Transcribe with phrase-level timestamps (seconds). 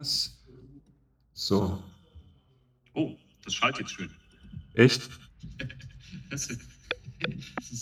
[0.00, 1.82] So.
[2.94, 4.10] Oh, das schallt jetzt schön.
[4.74, 5.08] Echt?
[6.30, 6.60] Das ist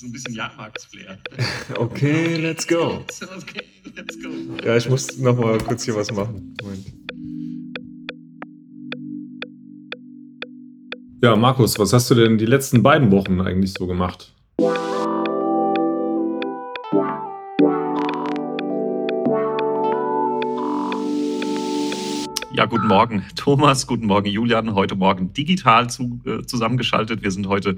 [0.00, 1.18] so ein bisschen Jahrmarktsflair.
[1.76, 3.04] Okay, let's go.
[3.36, 3.62] Okay,
[3.94, 4.30] let's go.
[4.64, 6.56] Ja, ich muss noch mal kurz hier was machen.
[6.62, 6.86] Moment.
[11.22, 14.32] Ja, Markus, was hast du denn die letzten beiden Wochen eigentlich so gemacht?
[22.68, 23.86] Guten Morgen, Thomas.
[23.86, 24.74] Guten Morgen, Julian.
[24.74, 27.22] Heute Morgen digital zu, äh, zusammengeschaltet.
[27.22, 27.76] Wir sind heute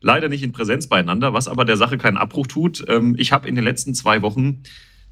[0.00, 2.84] leider nicht in Präsenz beieinander, was aber der Sache keinen Abbruch tut.
[2.88, 4.62] Ähm, ich habe in den letzten zwei Wochen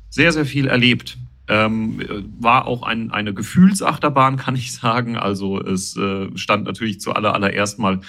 [0.08, 1.18] sehr, sehr viel erlebt.
[1.46, 2.02] Ähm,
[2.40, 5.16] war auch ein, eine Gefühlsachterbahn, kann ich sagen.
[5.16, 8.00] Also es äh, stand natürlich zu aller, allererst mal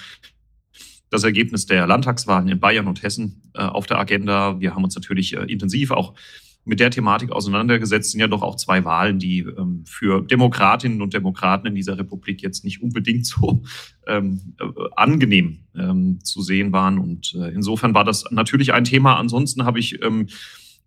[1.10, 4.60] das Ergebnis der Landtagswahlen in Bayern und Hessen äh, auf der Agenda.
[4.60, 6.14] Wir haben uns natürlich äh, intensiv auch
[6.64, 11.14] mit der Thematik auseinandergesetzt, sind ja doch auch zwei Wahlen, die ähm, für Demokratinnen und
[11.14, 13.62] Demokraten in dieser Republik jetzt nicht unbedingt so
[14.06, 14.64] ähm, äh,
[14.96, 16.98] angenehm ähm, zu sehen waren.
[16.98, 19.16] Und äh, insofern war das natürlich ein Thema.
[19.16, 20.26] Ansonsten habe ich ähm,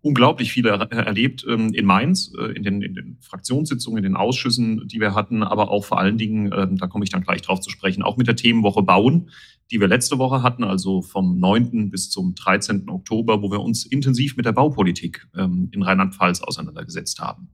[0.04, 4.16] unglaublich viel er erlebt ähm, in Mainz, äh, in, den, in den Fraktionssitzungen, in den
[4.16, 7.40] Ausschüssen, die wir hatten, aber auch vor allen Dingen, äh, da komme ich dann gleich
[7.40, 9.30] drauf zu sprechen, auch mit der Themenwoche Bauen,
[9.70, 11.90] die wir letzte Woche hatten, also vom 9.
[11.90, 12.88] bis zum 13.
[12.88, 17.48] Oktober, wo wir uns intensiv mit der Baupolitik ähm, in Rheinland-Pfalz auseinandergesetzt haben.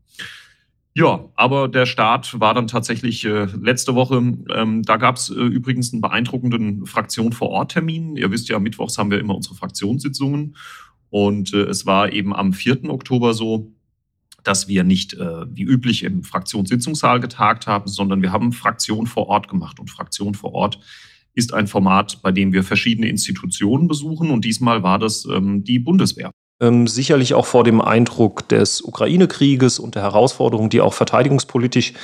[0.92, 4.17] Ja, aber der Start war dann tatsächlich äh, letzte Woche.
[4.17, 8.17] Ähm, da gab es äh, übrigens einen beeindruckenden Fraktion vor Ort Termin.
[8.17, 10.56] Ihr wisst ja, mittwochs haben wir immer unsere Fraktionssitzungen.
[11.08, 12.91] Und äh, es war eben am 4.
[12.91, 13.72] Oktober so,
[14.42, 19.28] dass wir nicht äh, wie üblich im Fraktionssitzungssaal getagt haben, sondern wir haben Fraktion vor
[19.28, 19.78] Ort gemacht.
[19.78, 20.80] Und Fraktion vor Ort
[21.34, 24.31] ist ein Format, bei dem wir verschiedene Institutionen besuchen.
[24.31, 26.33] Und diesmal war das ähm, die Bundeswehr.
[26.62, 31.95] Ähm, sicherlich auch vor dem Eindruck des Ukraine-Krieges und der Herausforderungen, die auch verteidigungspolitisch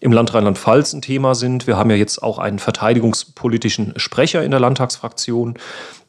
[0.00, 1.66] im Land Rheinland-Pfalz ein Thema sind.
[1.66, 5.58] Wir haben ja jetzt auch einen verteidigungspolitischen Sprecher in der Landtagsfraktion.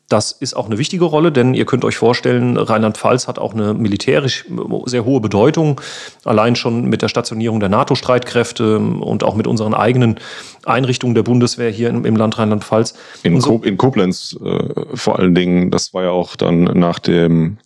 [0.07, 3.73] Das ist auch eine wichtige Rolle, denn ihr könnt euch vorstellen, Rheinland-Pfalz hat auch eine
[3.73, 4.45] militärisch
[4.85, 5.81] sehr hohe Bedeutung,
[6.23, 10.19] allein schon mit der Stationierung der NATO-Streitkräfte und auch mit unseren eigenen
[10.63, 12.93] Einrichtungen der Bundeswehr hier im, im Land Rheinland-Pfalz.
[13.23, 17.57] In, so, in, Koblenz äh, vor allen Dingen, das war ja auch dann nach dem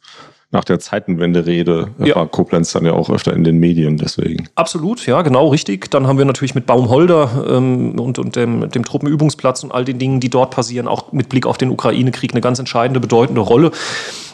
[0.51, 2.15] nach der Zeitenwende-Rede ja.
[2.15, 4.49] war Koblenz dann ja auch öfter in den Medien, deswegen.
[4.55, 5.91] Absolut, ja, genau, richtig.
[5.91, 9.99] Dann haben wir natürlich mit Baumholder ähm, und, und dem, dem Truppenübungsplatz und all den
[9.99, 13.71] Dingen, die dort passieren, auch mit Blick auf den Ukraine-Krieg eine ganz entscheidende, bedeutende Rolle.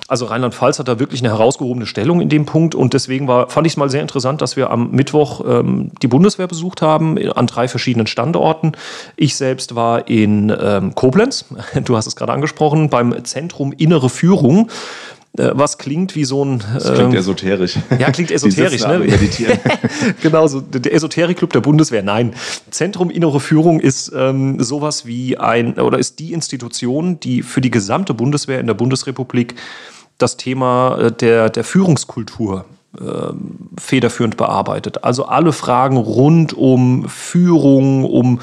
[0.08, 3.66] Also Rheinland-Pfalz hat da wirklich eine herausgehobene Stellung in dem Punkt und deswegen war, fand
[3.66, 7.48] ich es mal sehr interessant, dass wir am Mittwoch ähm, die Bundeswehr besucht haben an
[7.48, 8.74] drei verschiedenen Standorten.
[9.16, 11.46] Ich selbst war in ähm, Koblenz,
[11.84, 14.70] du hast es gerade angesprochen, beim Zentrum Innere Führung.
[15.38, 16.64] Äh, was klingt wie so ein.
[16.74, 17.78] Das klingt ähm, esoterisch.
[18.00, 19.00] Ja, klingt esoterisch, ne?
[19.00, 19.60] Meditieren.
[20.22, 22.04] genau, so der Esoterik-Club der Bundeswehr.
[22.04, 22.34] Nein.
[22.72, 27.72] Zentrum Innere Führung ist ähm, sowas wie ein oder ist die Institution, die für die
[27.72, 29.56] gesamte Bundeswehr in der Bundesrepublik
[30.18, 32.66] das Thema äh, der, der Führungskultur
[33.00, 35.04] ähm, federführend bearbeitet.
[35.04, 38.40] Also alle Fragen rund um Führung, um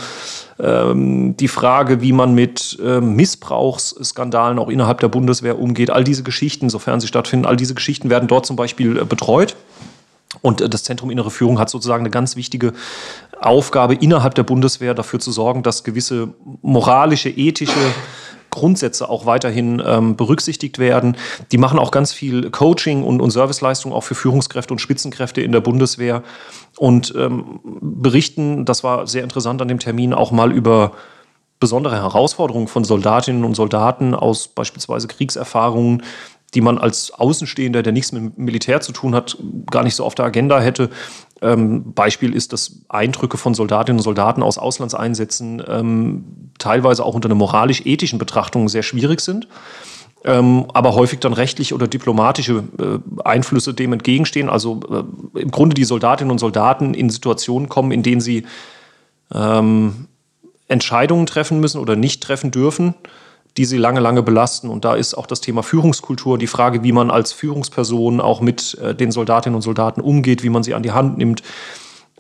[0.58, 6.22] ähm, die Frage, wie man mit ähm, Missbrauchsskandalen auch innerhalb der Bundeswehr umgeht, all diese
[6.22, 9.56] Geschichten, sofern sie stattfinden, all diese Geschichten werden dort zum Beispiel äh, betreut.
[10.40, 12.72] Und äh, das Zentrum Innere Führung hat sozusagen eine ganz wichtige
[13.40, 16.28] Aufgabe innerhalb der Bundeswehr dafür zu sorgen, dass gewisse
[16.62, 17.72] moralische, ethische
[18.52, 21.16] Grundsätze auch weiterhin ähm, berücksichtigt werden.
[21.50, 25.50] Die machen auch ganz viel Coaching und, und Serviceleistung auch für Führungskräfte und Spitzenkräfte in
[25.50, 26.22] der Bundeswehr
[26.76, 30.92] und ähm, berichten, das war sehr interessant an dem Termin, auch mal über
[31.58, 36.02] besondere Herausforderungen von Soldatinnen und Soldaten aus beispielsweise Kriegserfahrungen,
[36.54, 39.38] die man als Außenstehender, der nichts mit Militär zu tun hat,
[39.70, 40.90] gar nicht so auf der Agenda hätte.
[41.40, 47.28] Ähm, Beispiel ist, dass Eindrücke von Soldatinnen und Soldaten aus Auslandseinsätzen ähm, teilweise auch unter
[47.28, 49.48] einer moralisch-ethischen Betrachtung sehr schwierig sind.
[50.24, 54.48] Ähm, aber häufig dann rechtliche oder diplomatische äh, Einflüsse dem entgegenstehen.
[54.48, 58.46] Also äh, im Grunde die Soldatinnen und Soldaten in Situationen kommen, in denen sie
[59.34, 60.06] ähm,
[60.68, 62.94] Entscheidungen treffen müssen oder nicht treffen dürfen,
[63.56, 64.68] die sie lange, lange belasten.
[64.68, 68.78] Und da ist auch das Thema Führungskultur, die Frage, wie man als Führungsperson auch mit
[68.78, 71.42] äh, den Soldatinnen und Soldaten umgeht, wie man sie an die Hand nimmt,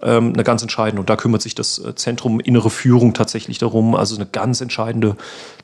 [0.02, 1.00] ähm, eine ganz entscheidende.
[1.00, 3.94] Und da kümmert sich das äh, Zentrum Innere Führung tatsächlich darum.
[3.94, 5.16] Also eine ganz entscheidende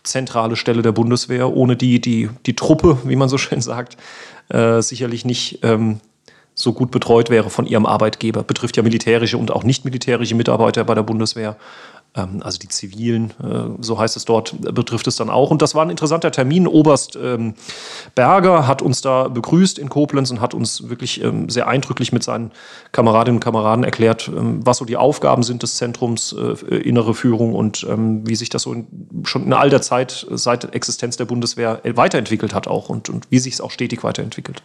[0.03, 3.97] zentrale Stelle der Bundeswehr, ohne die die, die Truppe, wie man so schön sagt,
[4.49, 6.01] äh, sicherlich nicht ähm,
[6.55, 8.43] so gut betreut wäre von ihrem Arbeitgeber.
[8.43, 11.57] Betrifft ja militärische und auch nicht militärische Mitarbeiter bei der Bundeswehr.
[12.19, 15.51] Ähm, also die zivilen, äh, so heißt es dort, betrifft es dann auch.
[15.51, 16.67] Und das war ein interessanter Termin.
[16.67, 17.55] Oberst ähm,
[18.15, 22.23] Berger hat uns da begrüßt in Koblenz und hat uns wirklich ähm, sehr eindrücklich mit
[22.23, 22.51] seinen
[22.93, 27.87] Kameradinnen und Kameraden erklärt, was so die Aufgaben sind des Zentrums äh, innere Führung und
[27.89, 28.75] wie sich das so
[29.25, 33.39] schon in all der Zeit seit Existenz der Bundeswehr weiterentwickelt hat auch und, und wie
[33.39, 34.63] sich es auch stetig weiterentwickelt.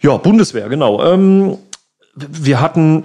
[0.00, 0.98] Ja, Bundeswehr, genau.
[2.14, 3.04] wir hatten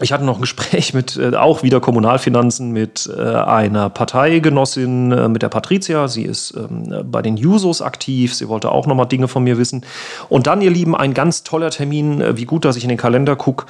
[0.00, 5.28] ich hatte noch ein Gespräch mit äh, auch wieder Kommunalfinanzen mit äh, einer Parteigenossin, äh,
[5.28, 6.08] mit der Patricia.
[6.08, 8.34] Sie ist ähm, bei den Jusos aktiv.
[8.34, 9.84] Sie wollte auch noch mal Dinge von mir wissen.
[10.28, 12.20] Und dann, ihr Lieben, ein ganz toller Termin.
[12.20, 13.66] Äh, wie gut, dass ich in den Kalender gucke.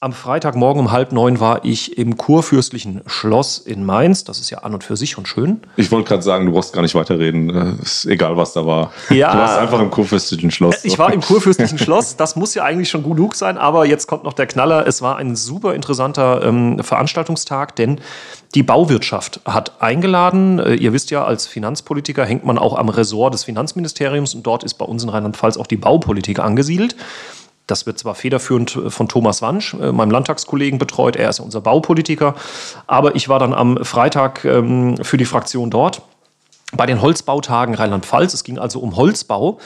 [0.00, 4.22] Am Freitagmorgen um halb neun war ich im kurfürstlichen Schloss in Mainz.
[4.22, 5.60] Das ist ja an und für sich schon schön.
[5.74, 7.50] Ich wollte gerade sagen, du brauchst gar nicht weiterreden.
[7.50, 8.92] Äh, ist egal, was da war.
[9.10, 10.84] Ja, du warst einfach im kurfürstlichen Schloss.
[10.84, 12.14] Ich war im kurfürstlichen Schloss.
[12.14, 13.58] Das muss ja eigentlich schon genug sein.
[13.58, 14.86] Aber jetzt kommt noch der Knaller.
[14.86, 18.00] Es war ein super interessanter ähm, Veranstaltungstag, denn
[18.54, 20.60] die Bauwirtschaft hat eingeladen.
[20.60, 24.62] Äh, ihr wisst ja, als Finanzpolitiker hängt man auch am Ressort des Finanzministeriums und dort
[24.62, 26.94] ist bei uns in Rheinland-Pfalz auch die Baupolitik angesiedelt.
[27.68, 31.14] Das wird zwar federführend äh, von Thomas Wansch, äh, meinem Landtagskollegen, betreut.
[31.14, 32.34] Er ist unser Baupolitiker.
[32.88, 36.02] Aber ich war dann am Freitag ähm, für die Fraktion dort
[36.72, 38.34] bei den Holzbautagen Rheinland-Pfalz.
[38.34, 39.58] Es ging also um Holzbau.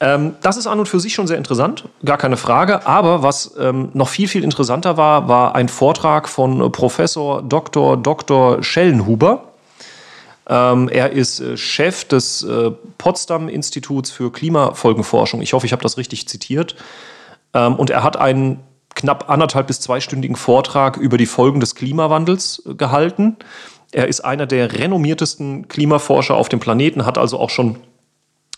[0.00, 2.86] Ähm, das ist an und für sich schon sehr interessant, gar keine Frage.
[2.86, 7.96] Aber was ähm, noch viel, viel interessanter war, war ein Vortrag von Professor Dr.
[7.96, 8.62] Dr.
[8.62, 9.44] Schellenhuber.
[10.46, 15.40] Ähm, er ist äh, Chef des äh, Potsdam Instituts für Klimafolgenforschung.
[15.40, 16.76] Ich hoffe, ich habe das richtig zitiert.
[17.54, 18.60] Ähm, und er hat einen
[18.94, 23.36] knapp anderthalb bis zweistündigen Vortrag über die Folgen des Klimawandels äh, gehalten.
[23.92, 27.76] Er ist einer der renommiertesten Klimaforscher auf dem Planeten, hat also auch schon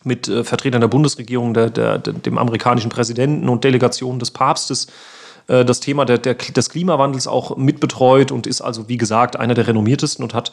[0.04, 4.86] mit äh, Vertretern der Bundesregierung, der, der, dem amerikanischen Präsidenten und Delegationen des Papstes
[5.48, 9.54] äh, das Thema der, der, des Klimawandels auch mitbetreut und ist also, wie gesagt, einer
[9.54, 10.52] der renommiertesten und hat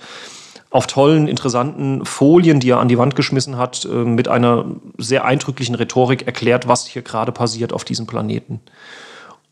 [0.73, 4.65] auf tollen, interessanten Folien, die er an die Wand geschmissen hat, äh, mit einer
[4.97, 8.59] sehr eindrücklichen Rhetorik erklärt, was hier gerade passiert auf diesem Planeten.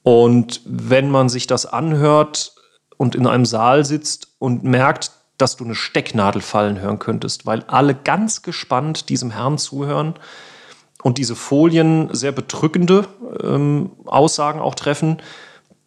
[0.02, 2.56] Und wenn man sich das anhört
[2.98, 7.64] und in einem Saal sitzt und merkt, dass du eine Stecknadel fallen hören könntest, weil
[7.68, 10.16] alle ganz gespannt diesem Herrn zuhören
[11.04, 13.06] und diese Folien sehr bedrückende
[13.44, 15.18] ähm, Aussagen auch treffen,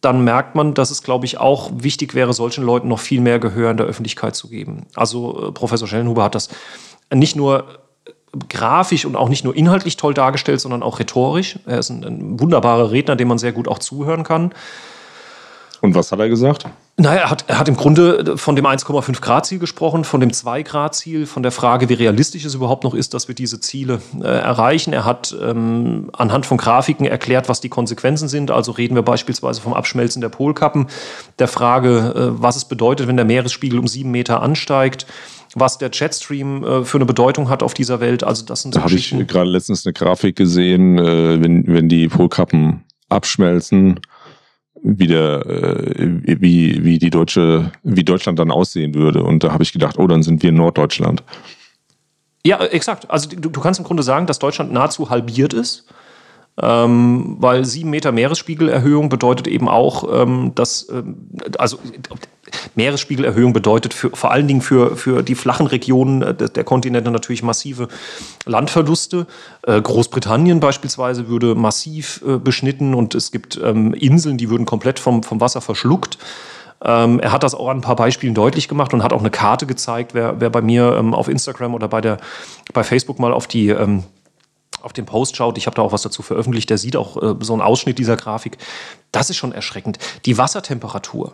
[0.05, 3.39] dann merkt man, dass es, glaube ich, auch wichtig wäre, solchen Leuten noch viel mehr
[3.39, 4.85] Gehör in der Öffentlichkeit zu geben.
[4.93, 6.49] Also äh, Professor Schellenhuber hat das
[7.11, 7.65] nicht nur
[8.47, 11.57] grafisch und auch nicht nur inhaltlich toll dargestellt, sondern auch rhetorisch.
[11.65, 14.53] Er ist ein, ein wunderbarer Redner, dem man sehr gut auch zuhören kann.
[15.85, 16.65] Und was hat er gesagt?
[16.97, 20.33] Naja, er hat, er hat im Grunde von dem 1,5 Grad Ziel gesprochen, von dem
[20.33, 23.59] 2 Grad Ziel, von der Frage, wie realistisch es überhaupt noch ist, dass wir diese
[23.59, 24.93] Ziele äh, erreichen.
[24.93, 28.49] Er hat ähm, anhand von Grafiken erklärt, was die Konsequenzen sind.
[28.49, 30.87] Also reden wir beispielsweise vom Abschmelzen der Polkappen,
[31.37, 35.05] der Frage, äh, was es bedeutet, wenn der Meeresspiegel um sieben Meter ansteigt
[35.57, 38.25] was der Jetstream äh, für eine Bedeutung hat auf dieser Welt.
[38.25, 41.87] Also das sind so Da habe ich gerade letztens eine Grafik gesehen, äh, wenn, wenn
[41.87, 44.01] die Polkappen abschmelzen,
[44.85, 49.23] wie, der, äh, wie, wie die deutsche, wie Deutschland dann aussehen würde.
[49.23, 51.23] Und da habe ich gedacht, oh, dann sind wir in Norddeutschland.
[52.45, 53.09] Ja, exakt.
[53.09, 55.87] Also du, du kannst im Grunde sagen, dass Deutschland nahezu halbiert ist.
[56.61, 61.27] Ähm, weil sieben Meter Meeresspiegelerhöhung bedeutet eben auch, ähm, dass, ähm,
[61.57, 61.79] also
[62.75, 67.43] Meeresspiegelerhöhung bedeutet für, vor allen Dingen für, für die flachen Regionen äh, der, Kontinente natürlich
[67.43, 67.87] massive
[68.45, 69.27] Landverluste.
[69.63, 74.99] Äh, Großbritannien beispielsweise würde massiv äh, beschnitten und es gibt ähm, Inseln, die würden komplett
[74.99, 76.17] vom, vom Wasser verschluckt.
[76.83, 79.31] Ähm, er hat das auch an ein paar Beispielen deutlich gemacht und hat auch eine
[79.31, 82.17] Karte gezeigt, wer, wer bei mir ähm, auf Instagram oder bei, der,
[82.73, 84.03] bei Facebook mal auf die ähm,
[84.85, 87.35] auf den Post schaut, ich habe da auch was dazu veröffentlicht, der sieht auch äh,
[87.39, 88.59] so einen Ausschnitt dieser Grafik.
[89.11, 89.97] Das ist schon erschreckend.
[90.25, 91.33] Die Wassertemperatur,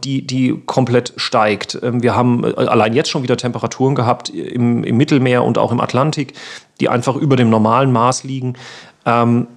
[0.00, 1.78] die, die komplett steigt.
[1.82, 5.72] Ähm, wir haben äh, allein jetzt schon wieder Temperaturen gehabt im, im, Mittelmeer und auch
[5.72, 6.32] im Atlantik,
[6.80, 8.54] die einfach über dem normalen Maß liegen.
[9.04, 9.48] Ähm,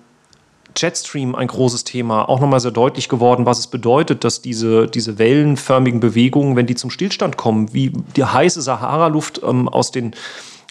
[0.75, 5.19] Jetstream ein großes Thema, auch nochmal sehr deutlich geworden, was es bedeutet, dass diese, diese
[5.19, 10.15] wellenförmigen Bewegungen, wenn die zum Stillstand kommen, wie die heiße Sahara-Luft ähm, aus den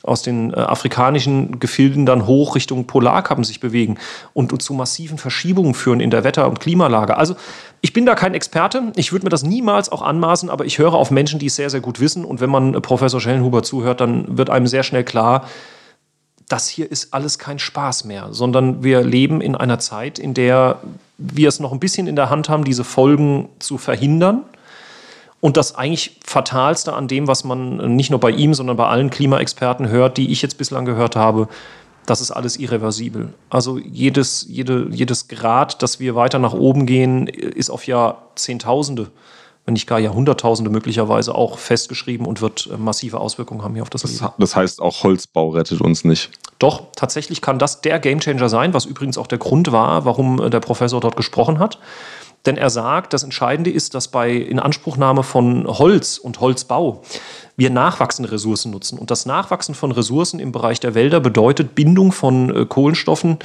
[0.02, 3.98] aus den äh, afrikanischen Gefilden dann hoch Richtung Polarkappen sich bewegen
[4.32, 7.16] und, und zu massiven Verschiebungen führen in der Wetter- und Klimalage.
[7.16, 7.36] Also
[7.80, 10.94] ich bin da kein Experte, ich würde mir das niemals auch anmaßen, aber ich höre
[10.94, 12.24] auf Menschen, die es sehr, sehr gut wissen.
[12.24, 15.46] Und wenn man äh, Professor Schellenhuber zuhört, dann wird einem sehr schnell klar,
[16.48, 20.80] das hier ist alles kein Spaß mehr, sondern wir leben in einer Zeit, in der
[21.16, 24.42] wir es noch ein bisschen in der Hand haben, diese Folgen zu verhindern
[25.42, 29.10] und das eigentlich Fatalste an dem, was man nicht nur bei ihm, sondern bei allen
[29.10, 31.48] Klimaexperten hört, die ich jetzt bislang gehört habe,
[32.06, 33.32] Das ist alles irreversibel.
[33.48, 39.10] Also jedes, jede, jedes Grad, dass wir weiter nach oben gehen, ist auf Jahrzehntausende
[39.64, 43.90] wenn nicht gar Jahrhunderttausende möglicherweise auch festgeschrieben und wird äh, massive Auswirkungen haben hier auf
[43.90, 44.32] das, das Leben.
[44.38, 46.30] Das heißt, auch Holzbau rettet uns nicht.
[46.58, 50.50] Doch, tatsächlich kann das der Gamechanger sein, was übrigens auch der Grund war, warum äh,
[50.50, 51.78] der Professor dort gesprochen hat.
[52.46, 57.02] Denn er sagt, das Entscheidende ist, dass bei Inanspruchnahme von Holz und Holzbau
[57.56, 58.98] wir nachwachsende Ressourcen nutzen.
[58.98, 63.38] Und das Nachwachsen von Ressourcen im Bereich der Wälder bedeutet Bindung von äh, Kohlenstoffen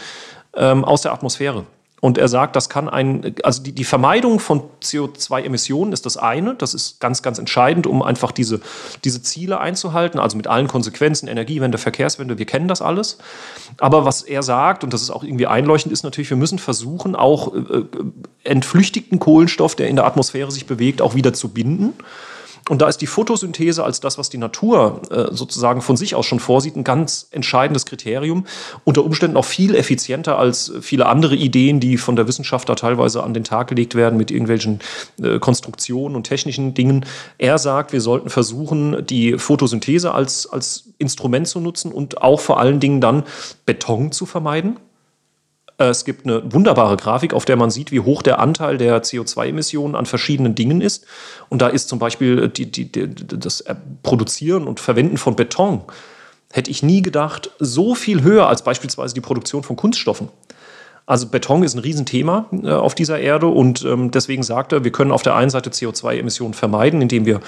[0.56, 1.66] ähm, aus der Atmosphäre.
[2.00, 6.54] Und er sagt, das kann ein, also die, die Vermeidung von CO2-Emissionen ist das eine.
[6.54, 8.62] Das ist ganz, ganz entscheidend, um einfach diese,
[9.04, 10.20] diese Ziele einzuhalten.
[10.20, 13.18] Also mit allen Konsequenzen, Energiewende, Verkehrswende, wir kennen das alles.
[13.80, 17.16] Aber was er sagt, und das ist auch irgendwie einleuchtend, ist natürlich, wir müssen versuchen,
[17.16, 17.86] auch äh, äh
[18.44, 21.94] entflüchtigten Kohlenstoff, der in der Atmosphäre sich bewegt, auch wieder zu binden.
[22.70, 26.26] Und da ist die Photosynthese als das, was die Natur äh, sozusagen von sich aus
[26.26, 28.46] schon vorsieht, ein ganz entscheidendes Kriterium.
[28.84, 33.24] Unter Umständen auch viel effizienter als viele andere Ideen, die von der Wissenschaft da teilweise
[33.24, 34.80] an den Tag gelegt werden mit irgendwelchen
[35.22, 37.06] äh, Konstruktionen und technischen Dingen.
[37.38, 42.60] Er sagt, wir sollten versuchen, die Photosynthese als, als Instrument zu nutzen und auch vor
[42.60, 43.24] allen Dingen dann
[43.66, 44.78] Beton zu vermeiden.
[45.78, 49.04] Äh, es gibt eine wunderbare Grafik, auf der man sieht, wie hoch der Anteil der
[49.04, 51.06] CO2-Emissionen an verschiedenen Dingen ist.
[51.50, 53.64] Und da ist zum Beispiel die, die, die, das
[54.04, 55.82] Produzieren und Verwenden von Beton,
[56.52, 60.30] hätte ich nie gedacht, so viel höher als beispielsweise die Produktion von Kunststoffen.
[61.06, 64.92] Also Beton ist ein Riesenthema äh, auf dieser Erde und ähm, deswegen sagt er, wir
[64.92, 67.40] können auf der einen Seite CO2-Emissionen vermeiden, indem wir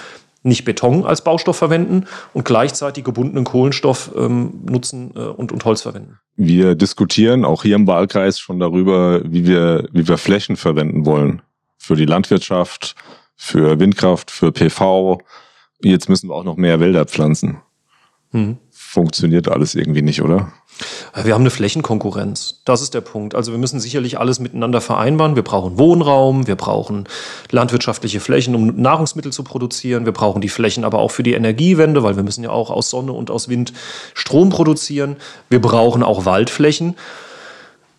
[0.43, 5.81] nicht Beton als Baustoff verwenden und gleichzeitig gebundenen Kohlenstoff ähm, nutzen äh, und, und Holz
[5.81, 6.19] verwenden.
[6.35, 11.41] Wir diskutieren auch hier im Wahlkreis schon darüber, wie wir, wie wir Flächen verwenden wollen.
[11.77, 12.95] Für die Landwirtschaft,
[13.35, 15.19] für Windkraft, für PV.
[15.81, 17.61] Jetzt müssen wir auch noch mehr Wälder pflanzen.
[18.31, 18.57] Mhm.
[18.91, 20.51] Funktioniert alles irgendwie nicht, oder?
[21.23, 22.61] Wir haben eine Flächenkonkurrenz.
[22.65, 23.35] Das ist der Punkt.
[23.35, 25.35] Also wir müssen sicherlich alles miteinander vereinbaren.
[25.35, 27.07] Wir brauchen Wohnraum, wir brauchen
[27.51, 30.05] landwirtschaftliche Flächen, um Nahrungsmittel zu produzieren.
[30.05, 32.89] Wir brauchen die Flächen aber auch für die Energiewende, weil wir müssen ja auch aus
[32.89, 33.73] Sonne und aus Wind
[34.15, 35.17] Strom produzieren.
[35.51, 36.95] Wir brauchen auch Waldflächen.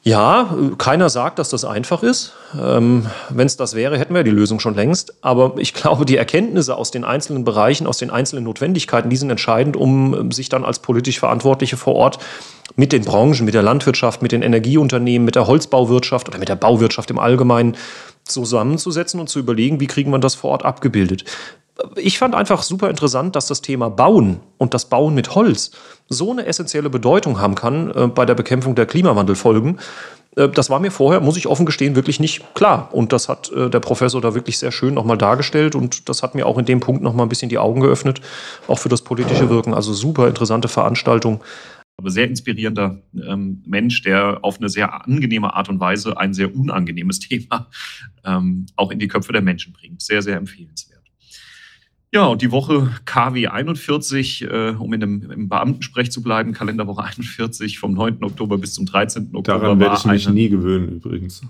[0.02, 2.32] Ja, keiner sagt, dass das einfach ist.
[2.58, 5.22] Ähm, Wenn es das wäre, hätten wir die Lösung schon längst.
[5.22, 9.28] Aber ich glaube, die Erkenntnisse aus den einzelnen Bereichen, aus den einzelnen Notwendigkeiten, die sind
[9.28, 12.18] entscheidend, um ähm, sich dann als politisch Verantwortliche vor Ort
[12.76, 16.56] mit den Branchen, mit der Landwirtschaft, mit den Energieunternehmen, mit der Holzbauwirtschaft oder mit der
[16.56, 17.76] Bauwirtschaft im Allgemeinen
[18.24, 21.24] zusammenzusetzen und zu überlegen, wie kriegen wir das vor Ort abgebildet
[21.96, 25.72] ich fand einfach super interessant, dass das Thema Bauen und das Bauen mit Holz
[26.08, 29.78] so eine essentielle Bedeutung haben kann äh, bei der Bekämpfung der Klimawandelfolgen.
[30.36, 32.90] Äh, das war mir vorher, muss ich offen gestehen, wirklich nicht klar.
[32.92, 35.74] Und das hat äh, der Professor da wirklich sehr schön nochmal dargestellt.
[35.74, 38.20] Und das hat mir auch in dem Punkt nochmal ein bisschen die Augen geöffnet,
[38.66, 39.74] auch für das politische Wirken.
[39.74, 41.40] Also super interessante Veranstaltung
[42.00, 46.54] aber sehr inspirierender ähm, Mensch, der auf eine sehr angenehme Art und Weise ein sehr
[46.54, 47.68] unangenehmes Thema
[48.24, 50.00] ähm, auch in die Köpfe der Menschen bringt.
[50.00, 50.89] Sehr, sehr empfehlenswert.
[52.12, 57.04] Ja, und die Woche KW 41, äh, um in dem, im Beamtensprech zu bleiben, Kalenderwoche
[57.04, 58.24] 41 vom 9.
[58.24, 59.28] Oktober bis zum 13.
[59.32, 59.60] Oktober.
[59.60, 61.42] Daran werde ich mich nie gewöhnen übrigens.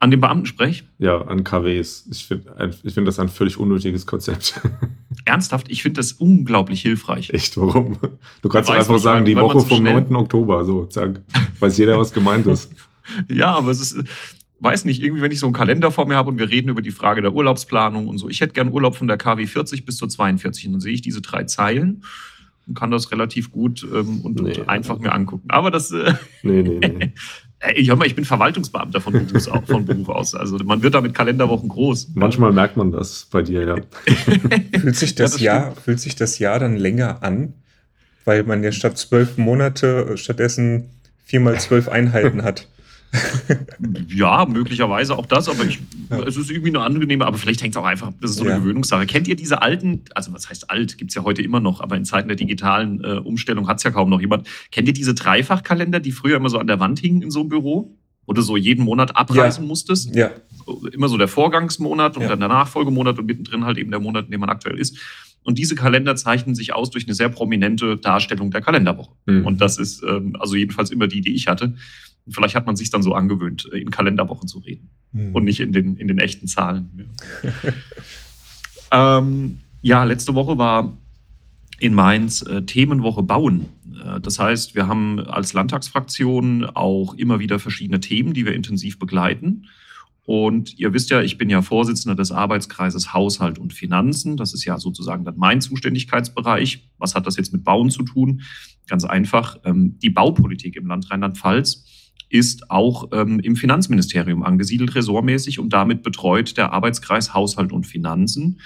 [0.00, 0.84] An dem Beamtensprech?
[0.98, 2.08] Ja, an KWs.
[2.10, 4.60] Ich finde ich find das ein völlig unnötiges Konzept.
[5.24, 5.70] Ernsthaft?
[5.70, 7.30] Ich finde das unglaublich hilfreich.
[7.30, 7.98] Echt, warum?
[8.42, 10.14] Du kannst einfach nicht, sagen, die Woche vom 9.
[10.14, 11.20] Oktober, so, zack.
[11.58, 12.72] Weiß jeder, was gemeint ist.
[13.28, 14.04] ja, aber es ist,
[14.60, 16.82] weiß nicht, irgendwie, wenn ich so einen Kalender vor mir habe und wir reden über
[16.82, 19.96] die Frage der Urlaubsplanung und so, ich hätte gern Urlaub von der KW 40 bis
[19.96, 22.02] zur 42 und dann sehe ich diese drei Zeilen
[22.66, 25.48] und kann das relativ gut ähm, und, nee, und, einfach mir angucken.
[25.48, 25.90] Aber das.
[25.90, 27.12] Äh, nee, nee, nee.
[27.74, 30.36] Ich, hör mal, ich bin Verwaltungsbeamter von, Berufs, von Beruf aus.
[30.36, 32.12] Also man wird da mit Kalenderwochen groß.
[32.14, 33.76] Manchmal merkt man das bei dir, ja.
[34.80, 37.54] fühlt, sich das, ja, das Jahr, fühlt sich das Jahr dann länger an,
[38.24, 40.90] weil man ja statt zwölf Monate stattdessen
[41.24, 42.68] viermal zwölf Einheiten hat
[44.08, 45.78] ja, möglicherweise auch das, aber ich,
[46.10, 46.22] ja.
[46.24, 48.52] es ist irgendwie eine angenehme, aber vielleicht hängt es auch einfach, das ist so eine
[48.52, 48.58] ja.
[48.58, 49.06] Gewöhnungssache.
[49.06, 51.96] Kennt ihr diese alten, also was heißt alt, gibt es ja heute immer noch, aber
[51.96, 54.46] in Zeiten der digitalen äh, Umstellung hat es ja kaum noch jemand.
[54.70, 57.48] Kennt ihr diese Dreifachkalender, die früher immer so an der Wand hingen in so einem
[57.48, 57.94] Büro?
[58.26, 59.68] Oder so jeden Monat abreisen ja.
[59.68, 60.14] musstest?
[60.14, 60.30] Ja.
[60.92, 64.32] Immer so der Vorgangsmonat und dann der Nachfolgemonat und mittendrin halt eben der Monat, in
[64.32, 64.98] dem man aktuell ist.
[65.44, 69.12] Und diese Kalender zeichnen sich aus durch eine sehr prominente Darstellung der Kalenderwoche.
[69.24, 69.46] Mhm.
[69.46, 71.74] Und das ist ähm, also jedenfalls immer die, die ich hatte.
[72.28, 75.34] Und vielleicht hat man sich dann so angewöhnt, äh, in Kalenderwochen zu reden mhm.
[75.34, 77.08] und nicht in den, in den echten Zahlen.
[78.92, 79.18] Ja.
[79.18, 80.98] ähm, ja, letzte Woche war
[81.80, 83.64] in Mainz äh, Themenwoche Bauen.
[84.04, 88.98] Äh, das heißt, wir haben als Landtagsfraktion auch immer wieder verschiedene Themen, die wir intensiv
[88.98, 89.64] begleiten.
[90.26, 94.36] Und ihr wisst ja, ich bin ja Vorsitzender des Arbeitskreises Haushalt und Finanzen.
[94.36, 96.90] Das ist ja sozusagen dann mein Zuständigkeitsbereich.
[96.98, 98.42] Was hat das jetzt mit Bauen zu tun?
[98.86, 99.56] Ganz einfach.
[99.64, 101.86] Ähm, die Baupolitik im Land Rheinland-Pfalz
[102.28, 108.60] ist auch ähm, im Finanzministerium angesiedelt, ressortmäßig, und damit betreut der Arbeitskreis Haushalt und Finanzen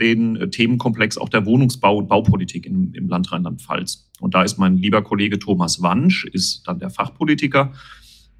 [0.00, 4.08] den äh, Themenkomplex auch der Wohnungsbau- und Baupolitik im, im Land Rheinland-Pfalz.
[4.20, 7.72] Und da ist mein lieber Kollege Thomas Wansch, ist dann der Fachpolitiker.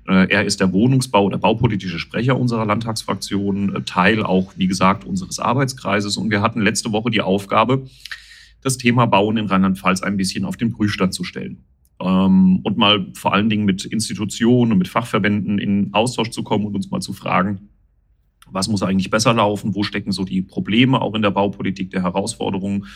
[0.08, 5.04] Äh, er ist der Wohnungsbau- oder baupolitische Sprecher unserer Landtagsfraktion, äh, Teil auch, wie gesagt,
[5.04, 6.16] unseres Arbeitskreises.
[6.16, 7.86] Und wir hatten letzte Woche die Aufgabe,
[8.62, 11.64] das Thema Bauen in Rheinland-Pfalz ein bisschen auf den Prüfstand zu stellen.
[12.00, 16.66] Ähm, und mal vor allen Dingen mit Institutionen und mit Fachverbänden in Austausch zu kommen
[16.66, 17.68] und uns mal zu fragen,
[18.46, 22.02] was muss eigentlich besser laufen, wo stecken so die Probleme auch in der Baupolitik, der
[22.02, 22.86] Herausforderungen.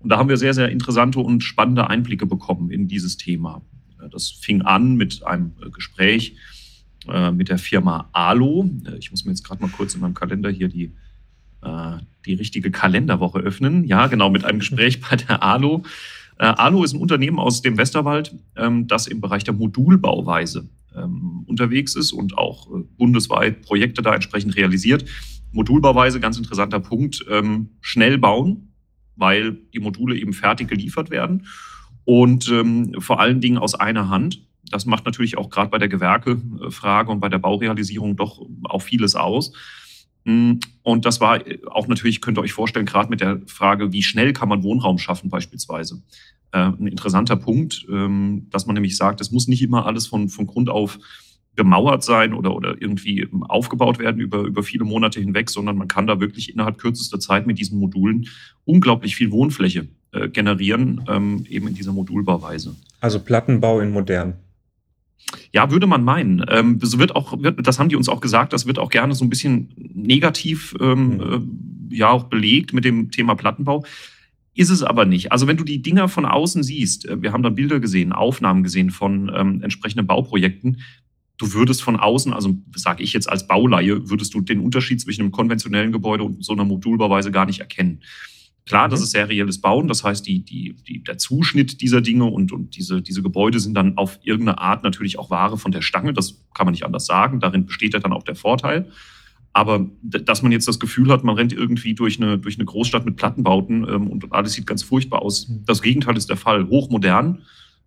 [0.00, 3.62] Und da haben wir sehr, sehr interessante und spannende Einblicke bekommen in dieses Thema.
[4.10, 6.36] Das fing an mit einem Gespräch
[7.08, 8.68] äh, mit der Firma Alo.
[8.98, 10.92] Ich muss mir jetzt gerade mal kurz in meinem Kalender hier die,
[11.62, 13.84] äh, die richtige Kalenderwoche öffnen.
[13.84, 15.84] Ja, genau, mit einem Gespräch bei der Alo.
[16.38, 21.44] Äh, Alo ist ein Unternehmen aus dem Westerwald, ähm, das im Bereich der Modulbauweise ähm,
[21.46, 25.04] unterwegs ist und auch äh, bundesweit Projekte da entsprechend realisiert.
[25.52, 28.72] Modulbauweise, ganz interessanter Punkt, ähm, schnell bauen,
[29.16, 31.46] weil die Module eben fertig geliefert werden
[32.04, 34.46] und ähm, vor allen Dingen aus einer Hand.
[34.70, 39.14] Das macht natürlich auch gerade bei der Gewerkefrage und bei der Baurealisierung doch auch vieles
[39.14, 39.52] aus.
[40.24, 41.40] Mm, und das war
[41.70, 44.98] auch natürlich, könnt ihr euch vorstellen, gerade mit der Frage, wie schnell kann man Wohnraum
[44.98, 46.02] schaffen beispielsweise.
[46.52, 50.28] Äh, ein interessanter Punkt, ähm, dass man nämlich sagt, es muss nicht immer alles von,
[50.28, 50.98] von Grund auf
[51.56, 56.06] gemauert sein oder, oder irgendwie aufgebaut werden über, über viele Monate hinweg, sondern man kann
[56.06, 58.26] da wirklich innerhalb kürzester Zeit mit diesen Modulen
[58.64, 62.74] unglaublich viel Wohnfläche äh, generieren, ähm, eben in dieser Modulbauweise.
[63.00, 64.34] Also Plattenbau in modern.
[65.52, 66.44] Ja, würde man meinen.
[66.48, 69.14] Ähm, das wird auch, wird, das haben die uns auch gesagt, das wird auch gerne
[69.14, 71.88] so ein bisschen negativ ähm, mhm.
[71.90, 73.84] äh, ja auch belegt mit dem Thema Plattenbau.
[74.54, 75.32] Ist es aber nicht.
[75.32, 78.62] Also wenn du die Dinger von außen siehst, äh, wir haben dann Bilder gesehen, Aufnahmen
[78.62, 80.80] gesehen von ähm, entsprechenden Bauprojekten,
[81.36, 85.22] du würdest von außen, also sage ich jetzt als Bauleihe, würdest du den Unterschied zwischen
[85.22, 88.00] einem konventionellen Gebäude und so einer Modulbauweise gar nicht erkennen.
[88.66, 89.04] Klar, das mhm.
[89.04, 93.02] ist serielles Bauen, das heißt, die, die, die, der Zuschnitt dieser Dinge und, und diese,
[93.02, 96.66] diese Gebäude sind dann auf irgendeine Art natürlich auch Ware von der Stange, das kann
[96.66, 98.90] man nicht anders sagen, darin besteht ja dann auch der Vorteil.
[99.52, 103.04] Aber dass man jetzt das Gefühl hat, man rennt irgendwie durch eine, durch eine Großstadt
[103.04, 105.48] mit Plattenbauten ähm, und alles sieht ganz furchtbar aus.
[105.48, 105.64] Mhm.
[105.64, 106.66] Das Gegenteil ist der Fall.
[106.68, 107.42] Hochmodern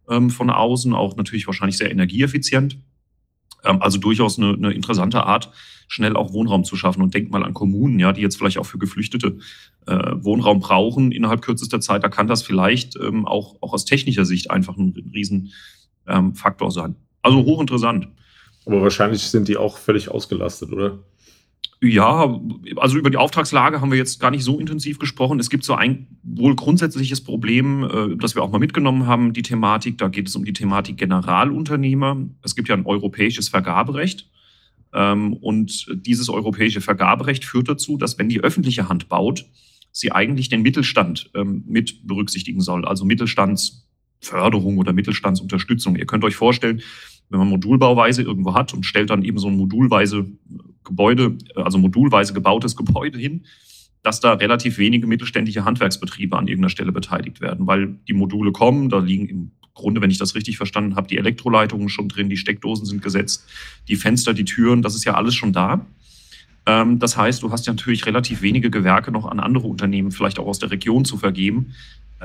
[0.09, 2.77] ähm, von außen, auch natürlich wahrscheinlich sehr energieeffizient.
[3.65, 5.51] Ähm, also durchaus eine, eine interessante Art,
[5.87, 7.01] schnell auch Wohnraum zu schaffen.
[7.01, 9.37] Und denkt mal an Kommunen, ja, die jetzt vielleicht auch für Geflüchtete
[9.85, 12.03] äh, Wohnraum brauchen innerhalb kürzester Zeit.
[12.03, 16.71] Da kann das vielleicht ähm, auch, auch aus technischer Sicht einfach ein, ein Riesenfaktor ähm,
[16.71, 16.95] sein.
[17.21, 18.09] Also hochinteressant.
[18.65, 20.99] Aber wahrscheinlich sind die auch völlig ausgelastet, oder?
[21.79, 22.39] Ja,
[22.77, 25.39] also über die Auftragslage haben wir jetzt gar nicht so intensiv gesprochen.
[25.39, 29.43] Es gibt so ein wohl grundsätzliches Problem, äh, das wir auch mal mitgenommen haben, die
[29.43, 29.99] Thematik.
[29.99, 32.17] Da geht es um die Thematik Generalunternehmer.
[32.43, 34.27] Es gibt ja ein europäisches Vergaberecht.
[34.93, 39.45] Ähm, und dieses europäische Vergaberecht führt dazu, dass wenn die öffentliche Hand baut,
[39.91, 45.95] sie eigentlich den Mittelstand ähm, mit berücksichtigen soll, also Mittelstandsförderung oder Mittelstandsunterstützung.
[45.95, 46.81] Ihr könnt euch vorstellen,
[47.29, 50.25] wenn man Modulbauweise irgendwo hat und stellt dann eben so ein modulweise
[50.83, 53.45] Gebäude, also modulweise gebautes Gebäude hin,
[54.03, 58.87] dass da relativ wenige mittelständische Handwerksbetriebe an irgendeiner Stelle beteiligt werden, weil die Module kommen,
[58.89, 62.37] da liegen im Grunde, wenn ich das richtig verstanden habe, die Elektroleitungen schon drin, die
[62.37, 63.45] Steckdosen sind gesetzt,
[63.87, 65.85] die Fenster, die Türen, das ist ja alles schon da.
[66.65, 70.39] Ähm, das heißt, du hast ja natürlich relativ wenige Gewerke noch an andere Unternehmen, vielleicht
[70.39, 71.73] auch aus der Region zu vergeben.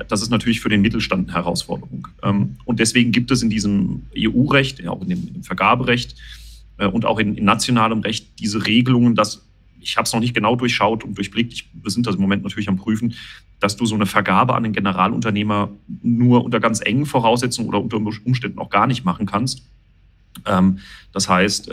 [0.09, 2.09] Das ist natürlich für den Mittelstand eine Herausforderung.
[2.23, 6.17] Ähm, und deswegen gibt es in diesem EU-Recht, auch in dem Vergaberecht
[6.79, 9.47] äh, und auch in, nationalem Recht diese Regelungen, dass
[9.83, 12.42] ich habe es noch nicht genau durchschaut und durchblickt, ich, wir sind das im Moment
[12.42, 13.14] natürlich am Prüfen,
[13.61, 15.71] dass du so eine Vergabe an den Generalunternehmer
[16.03, 19.62] nur unter ganz engen Voraussetzungen oder unter Umständen auch gar nicht machen kannst.
[20.47, 20.79] Ähm,
[21.12, 21.71] das heißt,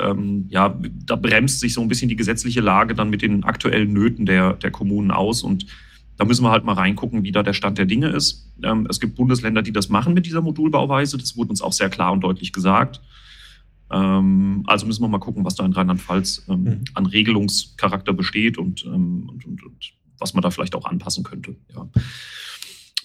[0.50, 4.26] ja, da bremst sich so ein bisschen die gesetzliche Lage dann mit den aktuellen Nöten
[4.26, 5.66] der, der Kommunen aus und
[6.20, 8.46] da müssen wir halt mal reingucken, wie da der Stand der Dinge ist.
[8.62, 11.18] Ähm, es gibt Bundesländer, die das machen mit dieser Modulbauweise.
[11.18, 13.00] Das wurde uns auch sehr klar und deutlich gesagt.
[13.92, 16.84] Ähm, also müssen wir mal gucken, was da in Rheinland-Pfalz ähm, mhm.
[16.94, 21.56] an Regelungscharakter besteht und, und, und, und, was man da vielleicht auch anpassen könnte.
[21.74, 21.88] Ja.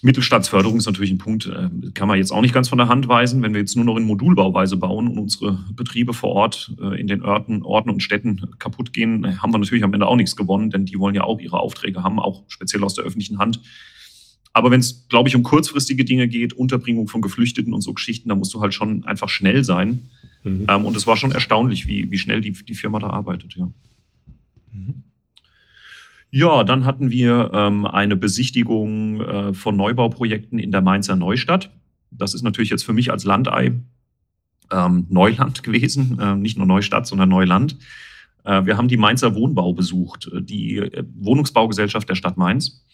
[0.05, 3.09] Mittelstandsförderung ist natürlich ein Punkt, äh, kann man jetzt auch nicht ganz von der Hand
[3.09, 3.41] weisen.
[3.43, 7.07] Wenn wir jetzt nur noch in Modulbauweise bauen und unsere Betriebe vor Ort äh, in
[7.07, 10.37] den Orten, Orten und Städten kaputt gehen, äh, haben wir natürlich am Ende auch nichts
[10.37, 13.61] gewonnen, denn die wollen ja auch ihre Aufträge haben, auch speziell aus der öffentlichen Hand.
[14.53, 18.29] Aber wenn es, glaube ich, um kurzfristige Dinge geht, Unterbringung von Geflüchteten und so Geschichten,
[18.29, 20.11] da musst du halt schon einfach schnell sein.
[20.45, 20.67] Mhm.
[20.69, 23.69] Ähm, und es war schon erstaunlich, wie, wie schnell die, die Firma da arbeitet, ja.
[24.73, 25.03] Mhm.
[26.31, 31.71] Ja, dann hatten wir ähm, eine Besichtigung äh, von Neubauprojekten in der Mainzer Neustadt.
[32.11, 33.73] Das ist natürlich jetzt für mich als Landei
[34.71, 37.77] ähm, Neuland gewesen, äh, nicht nur Neustadt, sondern Neuland.
[38.45, 42.85] Äh, wir haben die Mainzer Wohnbau besucht, äh, die äh, Wohnungsbaugesellschaft der Stadt Mainz,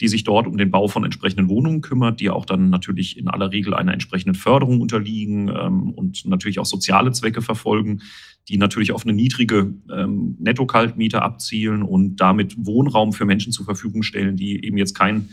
[0.00, 3.28] die sich dort um den Bau von entsprechenden Wohnungen kümmert, die auch dann natürlich in
[3.28, 8.02] aller Regel einer entsprechenden Förderung unterliegen ähm, und natürlich auch soziale Zwecke verfolgen,
[8.48, 14.02] die natürlich auf eine niedrige ähm, Netto-Kaltmiete abzielen und damit Wohnraum für Menschen zur Verfügung
[14.02, 15.30] stellen, die eben jetzt kein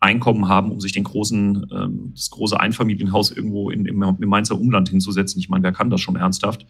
[0.00, 4.60] Einkommen haben, um sich den großen, ähm, das große Einfamilienhaus irgendwo in, im, im Mainzer
[4.60, 5.40] Umland hinzusetzen.
[5.40, 6.66] Ich meine, wer kann das schon ernsthaft?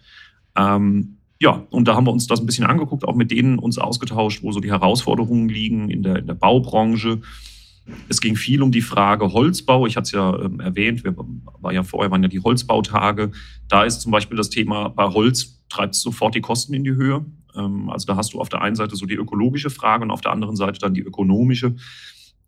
[0.57, 3.79] Ähm, ja, und da haben wir uns das ein bisschen angeguckt, auch mit denen uns
[3.79, 7.20] ausgetauscht, wo so die Herausforderungen liegen in der, in der Baubranche.
[8.09, 9.87] Es ging viel um die Frage Holzbau.
[9.87, 11.14] Ich hatte es ja ähm, erwähnt, wir
[11.61, 13.33] war ja vorher waren ja die Holzbautage.
[13.68, 16.94] Da ist zum Beispiel das Thema bei Holz treibt es sofort die Kosten in die
[16.94, 17.27] Höhe.
[17.55, 20.23] Ähm, also da hast du auf der einen Seite so die ökologische Frage und auf
[20.23, 21.75] der anderen Seite dann die ökonomische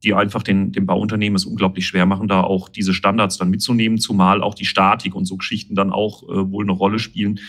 [0.03, 3.99] die einfach den, den Bauunternehmen es unglaublich schwer machen, da auch diese Standards dann mitzunehmen,
[3.99, 7.41] zumal auch die Statik und so Geschichten dann auch äh, wohl eine Rolle spielen.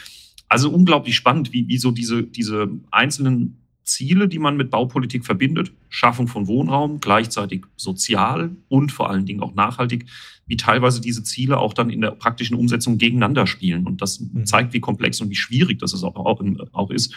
[0.48, 5.72] Also unglaublich spannend, wie, wie so diese, diese einzelnen Ziele, die man mit Baupolitik verbindet,
[5.90, 10.06] Schaffung von Wohnraum, gleichzeitig sozial und vor allen Dingen auch nachhaltig,
[10.46, 13.88] wie teilweise diese Ziele auch dann in der praktischen Umsetzung gegeneinander spielen.
[13.88, 14.46] Und das mhm.
[14.46, 16.42] zeigt, wie komplex und wie schwierig das auch, auch,
[16.74, 17.14] auch ist,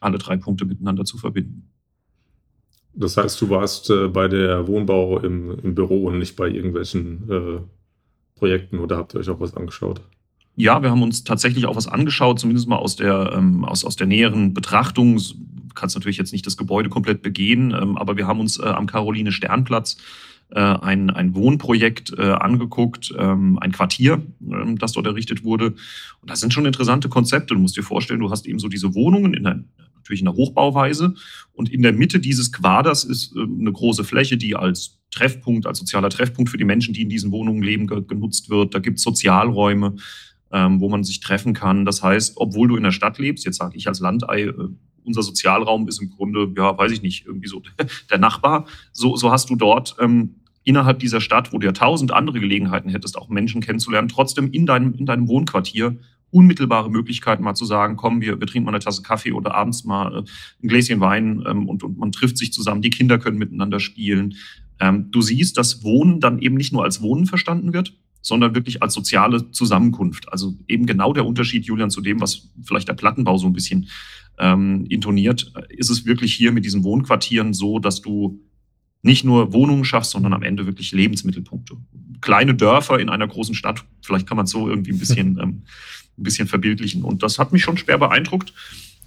[0.00, 1.68] alle drei Punkte miteinander zu verbinden.
[2.94, 7.30] Das heißt, du warst äh, bei der Wohnbau im, im, Büro und nicht bei irgendwelchen
[7.30, 7.60] äh,
[8.36, 10.00] Projekten oder habt ihr euch auch was angeschaut?
[10.56, 13.96] Ja, wir haben uns tatsächlich auch was angeschaut, zumindest mal aus der, ähm, aus, aus
[13.96, 15.16] der näheren Betrachtung.
[15.16, 18.64] Du kannst natürlich jetzt nicht das Gebäude komplett begehen, ähm, aber wir haben uns äh,
[18.64, 19.98] am Caroline Sternplatz
[20.50, 25.74] äh, ein, ein Wohnprojekt äh, angeguckt, ähm, ein Quartier, ähm, das dort errichtet wurde.
[26.20, 27.54] Und das sind schon interessante Konzepte.
[27.54, 29.62] Du musst dir vorstellen, du hast eben so diese Wohnungen in der
[30.06, 31.14] natürlich in der Hochbauweise.
[31.52, 35.80] Und in der Mitte dieses Quaders ist äh, eine große Fläche, die als Treffpunkt, als
[35.80, 38.74] sozialer Treffpunkt für die Menschen, die in diesen Wohnungen leben, genutzt wird.
[38.74, 39.96] Da gibt es Sozialräume,
[40.52, 41.84] ähm, wo man sich treffen kann.
[41.84, 44.54] Das heißt, obwohl du in der Stadt lebst, jetzt sage ich als Landei, äh,
[45.04, 47.62] unser Sozialraum ist im Grunde, ja, weiß ich nicht, irgendwie so
[48.10, 48.66] der Nachbar.
[48.92, 52.90] So, so hast du dort ähm, innerhalb dieser Stadt, wo du ja tausend andere Gelegenheiten
[52.90, 55.96] hättest, auch Menschen kennenzulernen, trotzdem in deinem, in deinem Wohnquartier
[56.30, 59.84] unmittelbare Möglichkeiten, mal zu sagen, komm, wir, wir trinken mal eine Tasse Kaffee oder abends
[59.84, 60.22] mal äh,
[60.62, 64.34] ein Gläschen Wein ähm, und, und man trifft sich zusammen, die Kinder können miteinander spielen.
[64.80, 67.94] Ähm, du siehst, dass Wohnen dann eben nicht nur als Wohnen verstanden wird,
[68.26, 70.32] sondern wirklich als soziale Zusammenkunft.
[70.32, 73.88] Also eben genau der Unterschied, Julian, zu dem, was vielleicht der Plattenbau so ein bisschen
[74.38, 78.40] ähm, intoniert, ist es wirklich hier mit diesen Wohnquartieren so, dass du
[79.02, 81.76] nicht nur Wohnungen schaffst, sondern am Ende wirklich Lebensmittelpunkte.
[82.20, 85.62] Kleine Dörfer in einer großen Stadt, vielleicht kann man so irgendwie ein bisschen ähm,
[86.18, 87.04] ein bisschen verbildlichen.
[87.04, 88.52] Und das hat mich schon schwer beeindruckt.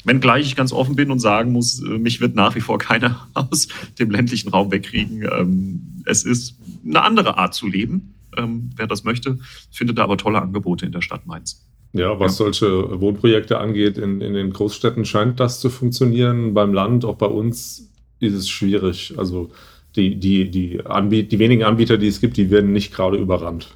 [0.06, 3.28] Wenngleich ich ganz offen bin und sagen muss, äh, mich wird nach wie vor keiner
[3.34, 3.68] aus
[4.00, 5.28] dem ländlichen Raum wegkriegen.
[5.30, 6.56] Ähm, es ist
[6.86, 8.14] eine andere Art zu leben.
[8.38, 9.40] Ähm, wer das möchte,
[9.72, 11.66] findet da aber tolle Angebote in der Stadt Mainz.
[11.94, 12.46] Ja, was ja.
[12.46, 16.54] solche Wohnprojekte angeht, in, in den Großstädten scheint das zu funktionieren.
[16.54, 17.90] Beim Land, auch bei uns,
[18.20, 19.14] ist es schwierig.
[19.18, 19.50] Also
[19.96, 23.74] die, die, die, Anbiet die wenigen Anbieter, die es gibt, die werden nicht gerade überrannt.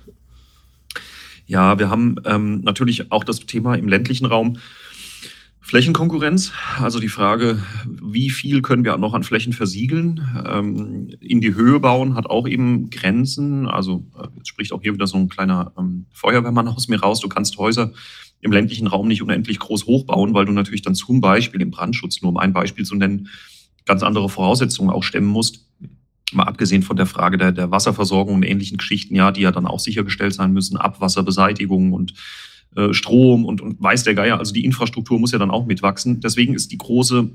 [1.48, 4.58] Ja, wir haben ähm, natürlich auch das Thema im ländlichen Raum
[5.66, 10.22] Flächenkonkurrenz, also die Frage, wie viel können wir noch an Flächen versiegeln?
[10.46, 13.66] Ähm, in die Höhe bauen hat auch eben Grenzen.
[13.68, 17.22] Also äh, jetzt spricht auch hier wieder so ein kleiner ähm, Feuerwehrmann aus mir raus.
[17.22, 17.94] Du kannst Häuser
[18.42, 22.22] im ländlichen Raum nicht unendlich groß hochbauen, weil du natürlich dann zum Beispiel im Brandschutz,
[22.22, 23.30] nur um ein Beispiel zu nennen,
[23.86, 25.66] ganz andere Voraussetzungen auch stemmen musst
[26.34, 29.68] mal abgesehen von der Frage der, der Wasserversorgung und ähnlichen Geschichten, ja, die ja dann
[29.68, 32.14] auch sichergestellt sein müssen, Abwasserbeseitigung und
[32.92, 36.20] Strom und, und weiß der Geier, also die Infrastruktur muss ja dann auch mitwachsen.
[36.20, 37.30] Deswegen ist die große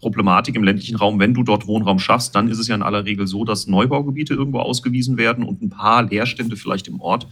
[0.00, 3.04] Problematik im ländlichen Raum, wenn du dort Wohnraum schaffst, dann ist es ja in aller
[3.04, 7.26] Regel so, dass Neubaugebiete irgendwo ausgewiesen werden und ein paar Leerstände vielleicht im Ort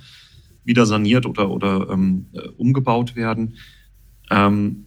[0.64, 3.54] wieder saniert oder, oder ähm, äh, umgebaut werden.
[4.30, 4.86] Ähm,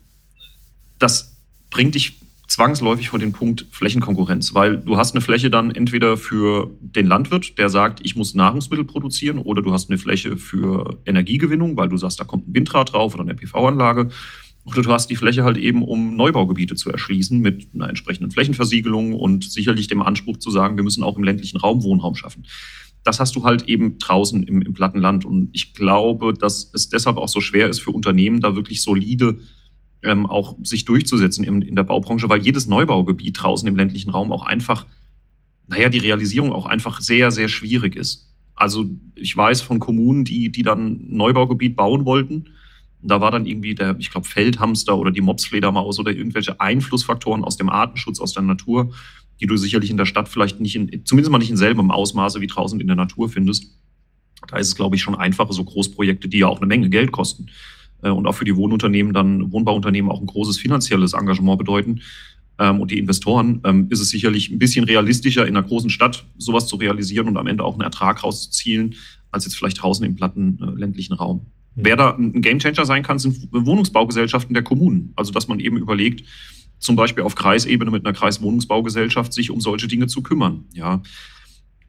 [0.98, 1.38] das
[1.70, 6.72] bringt dich zwangsläufig vor den Punkt Flächenkonkurrenz, weil du hast eine Fläche dann entweder für
[6.82, 11.78] den Landwirt, der sagt, ich muss Nahrungsmittel produzieren, oder du hast eine Fläche für Energiegewinnung,
[11.78, 14.10] weil du sagst, da kommt ein Windrad drauf oder eine PV-Anlage.
[14.66, 19.14] Oder du hast die Fläche halt eben, um Neubaugebiete zu erschließen mit einer entsprechenden Flächenversiegelung
[19.14, 22.46] und sicherlich dem Anspruch zu sagen, wir müssen auch im ländlichen Raum Wohnraum schaffen.
[23.04, 25.24] Das hast du halt eben draußen im, im Plattenland.
[25.24, 29.40] Und ich glaube, dass es deshalb auch so schwer ist für Unternehmen, da wirklich solide
[30.04, 34.32] ähm, auch sich durchzusetzen in, in der Baubranche, weil jedes Neubaugebiet draußen im ländlichen Raum
[34.32, 34.86] auch einfach,
[35.68, 38.34] naja, die Realisierung auch einfach sehr, sehr schwierig ist.
[38.56, 42.46] Also ich weiß von Kommunen, die, die dann Neubaugebiet bauen wollten,
[43.02, 47.56] Da war dann irgendwie der, ich glaube, Feldhamster oder die Mopsfledermaus oder irgendwelche Einflussfaktoren aus
[47.56, 48.92] dem Artenschutz, aus der Natur,
[49.40, 52.42] die du sicherlich in der Stadt vielleicht nicht in, zumindest mal nicht in selben Ausmaße
[52.42, 53.74] wie draußen in der Natur findest.
[54.48, 57.12] Da ist es, glaube ich, schon einfacher, so Großprojekte, die ja auch eine Menge Geld
[57.12, 57.48] kosten
[58.02, 62.02] und auch für die Wohnunternehmen dann, Wohnbauunternehmen auch ein großes finanzielles Engagement bedeuten.
[62.60, 66.26] Ähm, und die Investoren ähm, ist es sicherlich ein bisschen realistischer, in einer großen Stadt
[66.38, 68.96] sowas zu realisieren und am Ende auch einen Ertrag rauszuzielen,
[69.32, 71.48] als jetzt vielleicht draußen im platten äh, ländlichen Raum.
[71.76, 71.86] Mhm.
[71.86, 75.14] Wer da ein Gamechanger sein kann, sind Wohnungsbaugesellschaften der Kommunen.
[75.16, 76.26] Also dass man eben überlegt,
[76.80, 80.66] zum Beispiel auf Kreisebene mit einer Kreiswohnungsbaugesellschaft sich um solche Dinge zu kümmern.
[80.74, 81.02] Ja.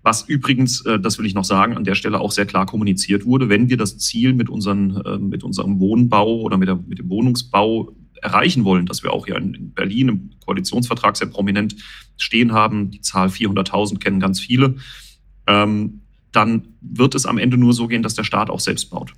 [0.02, 3.24] Was übrigens, äh, das will ich noch sagen, an der Stelle auch sehr klar kommuniziert
[3.24, 6.98] wurde, wenn wir das Ziel mit, unseren, äh, mit unserem Wohnbau oder mit, der, mit
[6.98, 11.76] dem Wohnungsbau erreichen wollen, dass wir auch hier in Berlin im Koalitionsvertrag sehr prominent
[12.16, 14.76] stehen haben, die Zahl 400.000 kennen ganz viele,
[15.46, 16.00] ähm,
[16.32, 19.12] dann wird es am Ende nur so gehen, dass der Staat auch selbst baut.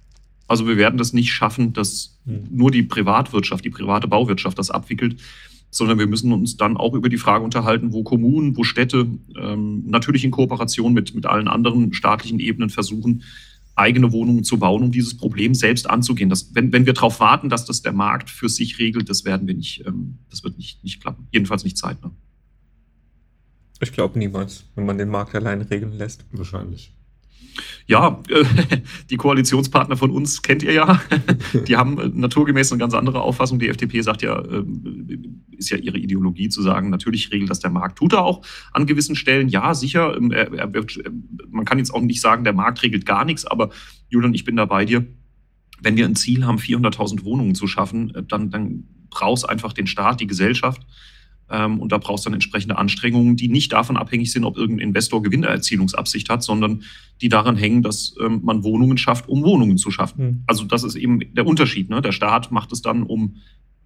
[0.48, 2.48] Also wir werden das nicht schaffen, dass hm.
[2.50, 5.16] nur die Privatwirtschaft, die private Bauwirtschaft das abwickelt,
[5.72, 9.84] sondern wir müssen uns dann auch über die Frage unterhalten, wo Kommunen, wo Städte ähm,
[9.86, 13.22] natürlich in Kooperation mit, mit allen anderen staatlichen Ebenen versuchen,
[13.74, 16.28] eigene Wohnungen zu bauen, um dieses Problem selbst anzugehen.
[16.28, 19.48] Das, wenn, wenn wir darauf warten, dass das der Markt für sich regelt, das werden
[19.48, 21.26] wir nicht, ähm, das wird nicht, nicht klappen.
[21.32, 22.10] Jedenfalls nicht zeitnah.
[23.80, 26.26] Ich glaube niemals, wenn man den Markt allein regeln lässt.
[26.32, 26.92] Wahrscheinlich.
[27.86, 28.44] Ja, äh,
[29.10, 31.00] die Koalitionspartner von uns kennt ihr ja.
[31.66, 33.58] Die haben äh, naturgemäß eine ganz andere Auffassung.
[33.58, 34.64] Die FDP sagt ja, äh,
[35.56, 37.98] ist ja ihre Ideologie zu sagen, natürlich regelt das der Markt.
[37.98, 39.48] Tut er auch an gewissen Stellen.
[39.48, 40.16] Ja, sicher.
[40.16, 40.98] Ähm, wird,
[41.50, 43.70] man kann jetzt auch nicht sagen, der Markt regelt gar nichts, aber
[44.08, 45.06] Julian, ich bin da bei dir.
[45.80, 50.20] Wenn wir ein Ziel haben, 400.000 Wohnungen zu schaffen, dann, dann brauchst einfach den Staat,
[50.20, 50.86] die Gesellschaft, ähm,
[51.52, 55.22] und da brauchst du dann entsprechende Anstrengungen, die nicht davon abhängig sind, ob irgendein Investor
[55.22, 56.82] Gewinnerzielungsabsicht hat, sondern
[57.20, 60.24] die daran hängen, dass ähm, man Wohnungen schafft, um Wohnungen zu schaffen.
[60.24, 60.42] Mhm.
[60.46, 61.90] Also das ist eben der Unterschied.
[61.90, 62.00] Ne?
[62.00, 63.36] Der Staat macht es dann, um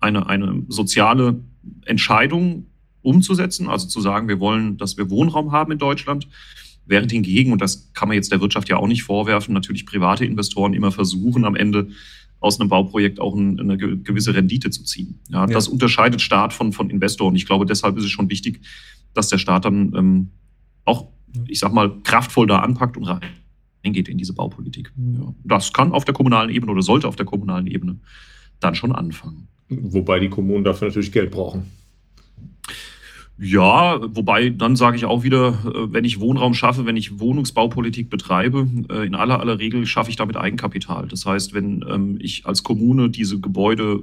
[0.01, 1.41] eine, eine soziale
[1.85, 2.67] Entscheidung
[3.03, 6.29] umzusetzen, also zu sagen, wir wollen, dass wir Wohnraum haben in Deutschland.
[6.89, 10.25] Während hingegen, und das kann man jetzt der Wirtschaft ja auch nicht vorwerfen, natürlich private
[10.25, 11.89] Investoren immer versuchen, am Ende
[12.41, 15.21] aus einem Bauprojekt auch eine gewisse Rendite zu ziehen.
[15.29, 15.47] Ja, ja.
[15.47, 17.29] Das unterscheidet Staat von, von Investor.
[17.29, 18.61] Und ich glaube, deshalb ist es schon wichtig,
[19.15, 20.29] dass der Staat dann ähm,
[20.85, 21.09] auch,
[21.49, 23.09] ich sag mal, kraftvoll da anpackt und
[23.85, 24.93] reingeht in diese Baupolitik.
[24.97, 25.35] Ja.
[25.45, 27.99] Das kann auf der kommunalen Ebene oder sollte auf der kommunalen Ebene
[28.61, 29.49] dann schon anfangen.
[29.69, 31.65] Wobei die Kommunen dafür natürlich Geld brauchen.
[33.39, 38.09] Ja, wobei dann sage ich auch wieder, äh, wenn ich Wohnraum schaffe, wenn ich Wohnungsbaupolitik
[38.09, 41.07] betreibe, äh, in aller aller Regel schaffe ich damit Eigenkapital.
[41.09, 44.03] Das heißt, wenn ähm, ich als Kommune diese Gebäude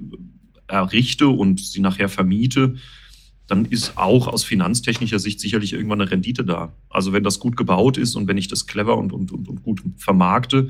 [0.68, 2.76] errichte und sie nachher vermiete,
[3.48, 6.74] dann ist auch aus finanztechnischer Sicht sicherlich irgendwann eine Rendite da.
[6.90, 9.64] Also wenn das gut gebaut ist und wenn ich das clever und, und, und, und
[9.64, 10.70] gut vermarkte,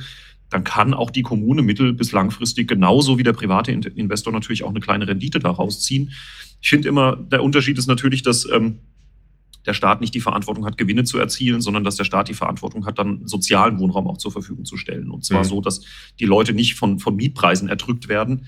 [0.49, 4.69] dann kann auch die Kommune mittel- bis langfristig genauso wie der private Investor natürlich auch
[4.69, 6.12] eine kleine Rendite daraus ziehen.
[6.62, 8.79] Ich finde immer, der Unterschied ist natürlich, dass ähm,
[9.65, 12.86] der Staat nicht die Verantwortung hat, Gewinne zu erzielen, sondern dass der Staat die Verantwortung
[12.86, 15.10] hat, dann sozialen Wohnraum auch zur Verfügung zu stellen.
[15.10, 15.47] Und zwar mhm.
[15.47, 15.82] so, dass
[16.19, 18.47] die Leute nicht von, von Mietpreisen erdrückt werden.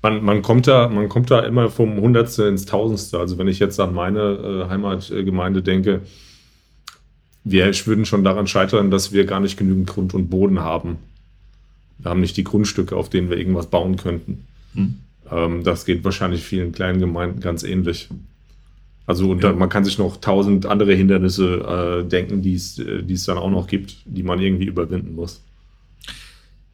[0.00, 3.18] Man, man, kommt da, man kommt da immer vom Hundertste ins Tausendste.
[3.18, 6.02] Also wenn ich jetzt an meine äh, Heimatgemeinde denke,
[7.50, 10.96] wir würden schon daran scheitern, dass wir gar nicht genügend Grund und Boden haben.
[11.98, 14.44] Wir haben nicht die Grundstücke, auf denen wir irgendwas bauen könnten.
[14.74, 14.96] Hm.
[15.30, 18.08] Ähm, das geht wahrscheinlich vielen kleinen Gemeinden ganz ähnlich.
[19.06, 19.52] Also und ja.
[19.52, 23.66] man kann sich noch tausend andere Hindernisse äh, denken, die äh, es dann auch noch
[23.66, 25.40] gibt, die man irgendwie überwinden muss.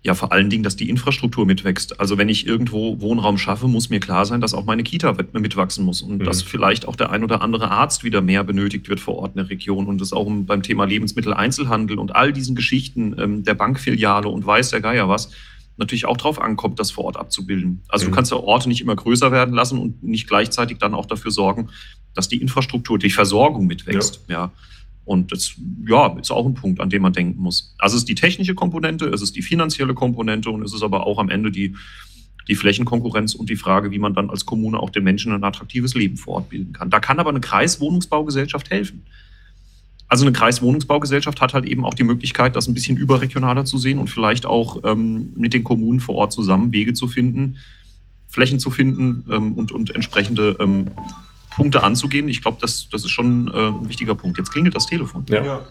[0.07, 1.99] Ja, vor allen Dingen, dass die Infrastruktur mitwächst.
[1.99, 5.83] Also wenn ich irgendwo Wohnraum schaffe, muss mir klar sein, dass auch meine Kita mitwachsen
[5.83, 6.25] muss und mhm.
[6.25, 9.39] dass vielleicht auch der ein oder andere Arzt wieder mehr benötigt wird vor Ort in
[9.39, 14.29] der Region und es auch beim Thema Lebensmitteleinzelhandel und all diesen Geschichten ähm, der Bankfiliale
[14.29, 15.31] und weiß der Geier was,
[15.79, 17.83] natürlich auch darauf ankommt, das vor Ort abzubilden.
[17.89, 18.11] Also mhm.
[18.11, 21.31] du kannst ja Orte nicht immer größer werden lassen und nicht gleichzeitig dann auch dafür
[21.31, 21.71] sorgen,
[22.15, 24.21] dass die Infrastruktur, die Versorgung mitwächst.
[24.29, 24.35] Ja.
[24.35, 24.53] ja.
[25.05, 25.55] Und das
[25.87, 27.75] ja, ist auch ein Punkt, an dem man denken muss.
[27.79, 31.07] Also es ist die technische Komponente, es ist die finanzielle Komponente und es ist aber
[31.07, 31.75] auch am Ende die,
[32.49, 35.95] die Flächenkonkurrenz und die Frage, wie man dann als Kommune auch den Menschen ein attraktives
[35.95, 36.91] Leben vor Ort bilden kann.
[36.91, 39.03] Da kann aber eine Kreiswohnungsbaugesellschaft helfen.
[40.09, 43.99] Also eine Kreiswohnungsbaugesellschaft hat halt eben auch die Möglichkeit, das ein bisschen überregionaler zu sehen
[43.99, 47.57] und vielleicht auch ähm, mit den Kommunen vor Ort zusammen Wege zu finden,
[48.29, 50.91] Flächen zu finden ähm, und, und entsprechende ähm,
[51.55, 52.29] Punkte anzugehen.
[52.29, 54.39] Ich glaube, das, das ist schon äh, ein wichtiger Punkt.
[54.39, 55.25] Jetzt klingelt das Telefon.
[55.29, 55.45] Ja.
[55.45, 55.67] ja.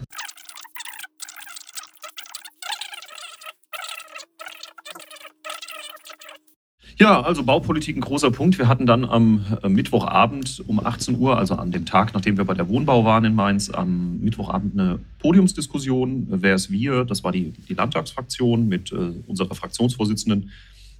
[6.99, 8.57] Ja, also Baupolitik ein großer Punkt.
[8.59, 12.45] Wir hatten dann am äh, Mittwochabend um 18 Uhr, also an dem Tag, nachdem wir
[12.45, 16.27] bei der Wohnbau waren in Mainz, am Mittwochabend eine Podiumsdiskussion.
[16.29, 17.03] Wer ist wir?
[17.03, 20.51] Das war die, die Landtagsfraktion mit äh, unserer Fraktionsvorsitzenden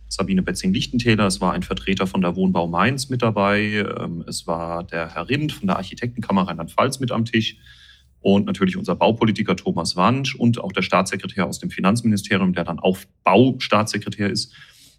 [0.08, 4.84] Sabine Betzing-Lichtentäler, es war ein Vertreter von der Wohnbau Mainz mit dabei, ähm, es war
[4.84, 7.58] der Herr Rind von der Architektenkammer Rheinland-Pfalz mit am Tisch
[8.24, 12.80] und natürlich unser Baupolitiker Thomas Wansch und auch der Staatssekretär aus dem Finanzministerium, der dann
[12.80, 14.54] auch Baustaatssekretär ist,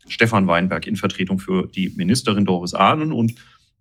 [0.06, 3.12] Stefan Weinberg in Vertretung für die Ministerin Doris Ahnen.
[3.12, 3.34] Und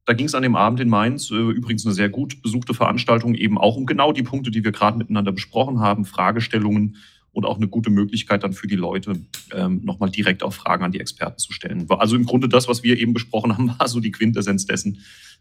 [0.06, 3.36] da ging es an dem Abend in Mainz, äh, übrigens eine sehr gut besuchte Veranstaltung,
[3.36, 6.96] eben auch um genau die Punkte, die wir gerade miteinander besprochen haben, Fragestellungen
[7.34, 9.20] und auch eine gute Möglichkeit dann für die Leute,
[9.52, 11.86] ähm, nochmal direkt auch Fragen an die Experten zu stellen.
[11.90, 15.00] Also im Grunde das, was wir eben besprochen haben, war so die Quintessenz dessen,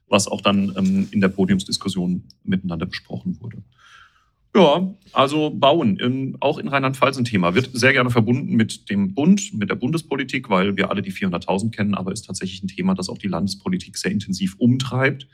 [0.08, 3.62] was auch dann ähm, in der Podiumsdiskussion miteinander besprochen wurde.
[4.54, 7.54] Ja, also Bauen, in, auch in Rheinland-Pfalz ein Thema.
[7.54, 11.70] Wird sehr gerne verbunden mit dem Bund, mit der Bundespolitik, weil wir alle die 400.000
[11.70, 15.26] kennen, aber ist tatsächlich ein Thema, das auch die Landespolitik sehr intensiv umtreibt.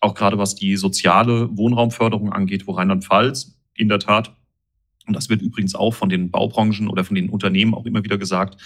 [0.00, 4.34] Auch gerade was die soziale Wohnraumförderung angeht, wo Rheinland-Pfalz in der Tat,
[5.06, 8.18] und das wird übrigens auch von den Baubranchen oder von den Unternehmen auch immer wieder
[8.18, 8.60] gesagt,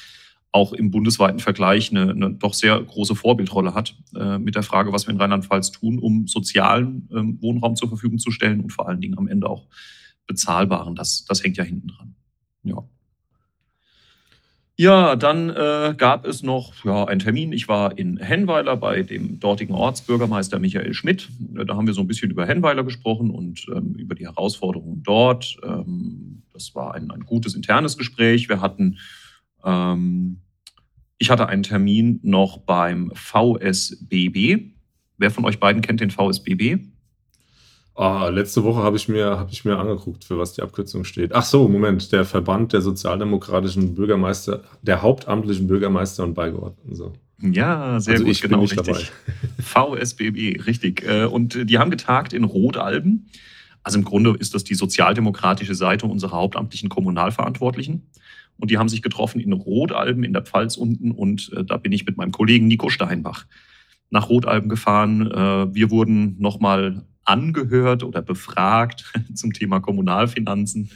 [0.53, 4.93] auch im bundesweiten Vergleich eine, eine doch sehr große Vorbildrolle hat äh, mit der Frage,
[4.93, 8.89] was wir in Rheinland-Pfalz tun, um sozialen ähm, Wohnraum zur Verfügung zu stellen und vor
[8.89, 9.67] allen Dingen am Ende auch
[10.29, 10.95] bezahlbaren.
[10.95, 12.15] Das, das hängt ja hinten dran.
[12.63, 12.85] Ja.
[14.77, 17.53] Ja, dann äh, gab es noch ja, einen Termin.
[17.53, 21.29] Ich war in Hennweiler bei dem dortigen Ortsbürgermeister Michael Schmidt.
[21.39, 25.57] Da haben wir so ein bisschen über Hennweiler gesprochen und ähm, über die Herausforderungen dort.
[25.63, 28.49] Ähm, das war ein, ein gutes internes Gespräch.
[28.49, 28.99] Wir hatten
[29.65, 30.41] ähm,
[31.19, 34.73] ich hatte einen Termin noch beim VSBB.
[35.17, 36.85] Wer von euch beiden kennt den VSBB?
[37.97, 41.33] Ah, letzte Woche habe ich, mir, hab ich mir angeguckt, für was die Abkürzung steht.
[41.33, 46.97] Ach so, Moment, der Verband der sozialdemokratischen Bürgermeister, der hauptamtlichen Bürgermeister und Beigeordneten.
[46.97, 47.13] So.
[47.41, 48.83] Ja, sehr also gut, genau richtig.
[48.83, 49.97] Dabei.
[50.03, 51.05] VSBB, richtig.
[51.07, 53.29] Äh, und die haben getagt in Rotalben.
[53.85, 58.11] Also im Grunde ist das die sozialdemokratische Seite unserer hauptamtlichen Kommunalverantwortlichen.
[58.57, 61.13] Und die haben sich getroffen in Rotalben in der Pfalz unten.
[61.13, 63.47] Und äh, da bin ich mit meinem Kollegen Nico Steinbach
[64.11, 65.31] nach Rotalben gefahren.
[65.31, 70.91] Äh, wir wurden nochmal angehört oder befragt zum Thema Kommunalfinanzen.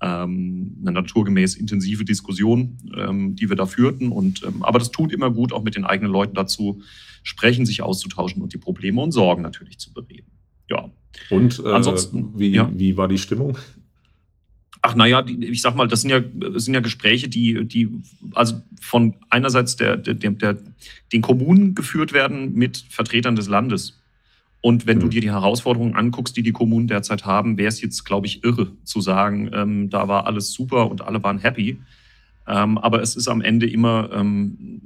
[0.00, 4.10] Ähm, eine naturgemäß intensive Diskussion, ähm, die wir da führten.
[4.10, 6.82] Und, ähm, aber das tut immer gut, auch mit den eigenen Leuten dazu
[7.22, 10.30] sprechen, sich auszutauschen und die Probleme und Sorgen natürlich zu bereden.
[10.68, 10.90] Ja.
[11.30, 12.70] Und äh, ansonsten, wie, ja.
[12.74, 13.56] wie war die Stimmung?
[14.82, 17.88] Ach naja, ich sag mal, das sind ja, das sind ja Gespräche, die, die
[18.34, 20.58] also von einerseits der, der, der,
[21.12, 23.98] den Kommunen geführt werden mit Vertretern des Landes.
[24.64, 25.02] Und wenn mhm.
[25.02, 28.44] du dir die Herausforderungen anguckst, die die Kommunen derzeit haben, wäre es jetzt, glaube ich,
[28.44, 31.78] irre zu sagen, ähm, da war alles super und alle waren happy.
[32.46, 34.80] Ähm, aber es ist am Ende immer ähm,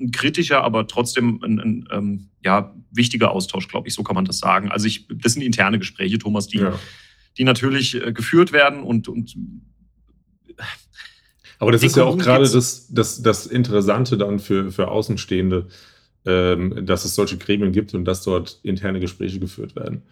[0.00, 4.24] ein kritischer, aber trotzdem ein, ein ähm, ja, wichtiger Austausch, glaube ich, so kann man
[4.24, 4.70] das sagen.
[4.70, 6.74] Also ich, das sind interne Gespräche, Thomas, die, ja
[7.38, 9.36] die natürlich äh, geführt werden und, und
[11.58, 15.68] aber das ist ja auch gerade das, das, das Interessante dann für, für Außenstehende,
[16.26, 20.02] dass es solche Gremien gibt und dass dort interne Gespräche geführt werden.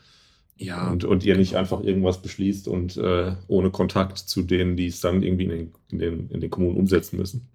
[0.56, 0.90] Ja.
[0.90, 1.40] Und, und ihr genau.
[1.40, 5.50] nicht einfach irgendwas beschließt und äh, ohne Kontakt zu denen, die es dann irgendwie in
[5.50, 7.48] den, in den, in den Kommunen umsetzen müssen.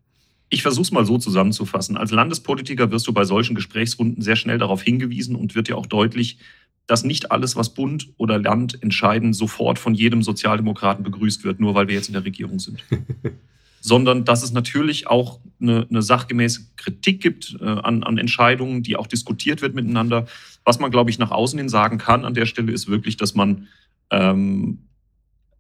[0.50, 1.96] Ich versuche es mal so zusammenzufassen.
[1.96, 5.86] Als Landespolitiker wirst du bei solchen Gesprächsrunden sehr schnell darauf hingewiesen und wird dir auch
[5.86, 6.40] deutlich,
[6.88, 11.76] dass nicht alles, was Bund oder Land entscheiden, sofort von jedem Sozialdemokraten begrüßt wird, nur
[11.76, 12.84] weil wir jetzt in der Regierung sind.
[13.82, 18.96] Sondern dass es natürlich auch eine, eine sachgemäße Kritik gibt äh, an, an Entscheidungen, die
[18.96, 20.28] auch diskutiert wird miteinander.
[20.66, 23.36] Was man, glaube ich, nach außen hin sagen kann an der Stelle, ist wirklich, dass
[23.36, 23.68] man
[24.12, 24.80] ähm,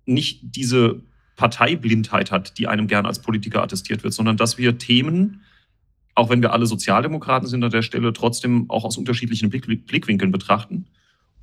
[0.05, 1.01] nicht diese
[1.35, 5.41] Parteiblindheit hat, die einem gerne als Politiker attestiert wird, sondern dass wir Themen,
[6.15, 10.87] auch wenn wir alle Sozialdemokraten sind an der Stelle, trotzdem auch aus unterschiedlichen Blickwinkeln betrachten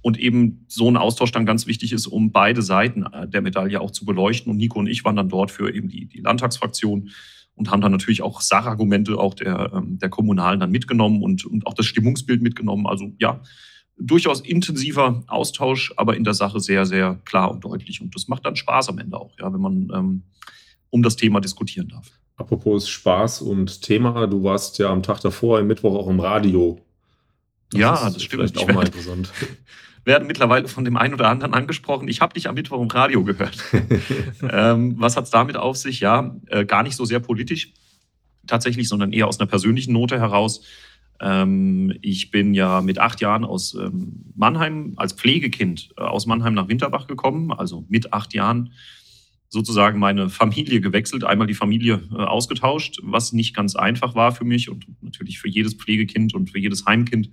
[0.07, 3.81] und eben so ein Austausch dann ganz wichtig ist, um beide Seiten äh, der Medaille
[3.81, 4.53] auch zu beleuchten.
[4.53, 7.11] Und Nico und ich waren dann dort für eben die, die Landtagsfraktion
[7.57, 11.67] und haben dann natürlich auch Sachargumente auch der, ähm, der Kommunalen dann mitgenommen und, und
[11.67, 12.87] auch das Stimmungsbild mitgenommen.
[12.87, 13.43] Also ja,
[13.99, 18.01] durchaus intensiver Austausch, aber in der Sache sehr, sehr klar und deutlich.
[18.01, 20.23] Und das macht dann Spaß am Ende auch, ja, wenn man ähm,
[20.91, 22.13] um das Thema diskutieren darf.
[22.37, 26.79] Apropos Spaß und Thema, du warst ja am Tag davor, im Mittwoch auch im Radio.
[27.71, 28.53] Das ja, das stimmt.
[28.53, 29.33] Vielleicht auch mal interessant.
[30.07, 32.09] werden mittlerweile von dem einen oder anderen angesprochen.
[32.09, 33.59] Ich habe dich am Mittwoch im Radio gehört.
[34.51, 36.01] ähm, was hat es damit auf sich?
[36.01, 37.73] Ja, äh, gar nicht so sehr politisch
[38.47, 40.63] tatsächlich, sondern eher aus einer persönlichen Note heraus.
[41.21, 46.55] Ähm, ich bin ja mit acht Jahren aus ähm, Mannheim als Pflegekind äh, aus Mannheim
[46.55, 48.73] nach Winterbach gekommen, also mit acht Jahren
[49.49, 54.45] sozusagen meine Familie gewechselt, einmal die Familie äh, ausgetauscht, was nicht ganz einfach war für
[54.45, 57.31] mich und natürlich für jedes Pflegekind und für jedes Heimkind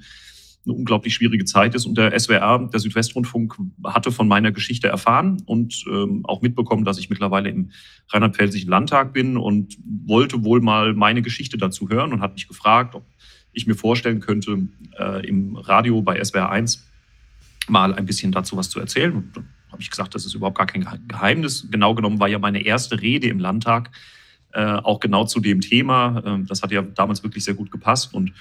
[0.66, 1.86] eine unglaublich schwierige Zeit ist.
[1.86, 6.98] Und der SWR, der Südwestrundfunk, hatte von meiner Geschichte erfahren und ähm, auch mitbekommen, dass
[6.98, 7.72] ich mittlerweile im
[8.10, 12.96] Rheinland-Pfälzischen Landtag bin und wollte wohl mal meine Geschichte dazu hören und hat mich gefragt,
[12.96, 13.06] ob
[13.52, 16.88] ich mir vorstellen könnte, äh, im Radio bei SWR 1
[17.68, 19.14] mal ein bisschen dazu was zu erzählen.
[19.14, 21.68] Und dann habe ich gesagt, das ist überhaupt gar kein Geheimnis.
[21.70, 23.92] Genau genommen war ja meine erste Rede im Landtag
[24.54, 26.22] äh, auch genau zu dem Thema.
[26.26, 28.34] Äh, das hat ja damals wirklich sehr gut gepasst und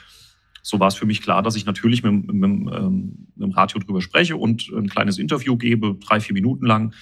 [0.63, 3.51] so war es für mich klar, dass ich natürlich mit, mit, mit, ähm, mit dem
[3.51, 6.95] Radio drüber spreche und ein kleines Interview gebe, drei, vier Minuten lang.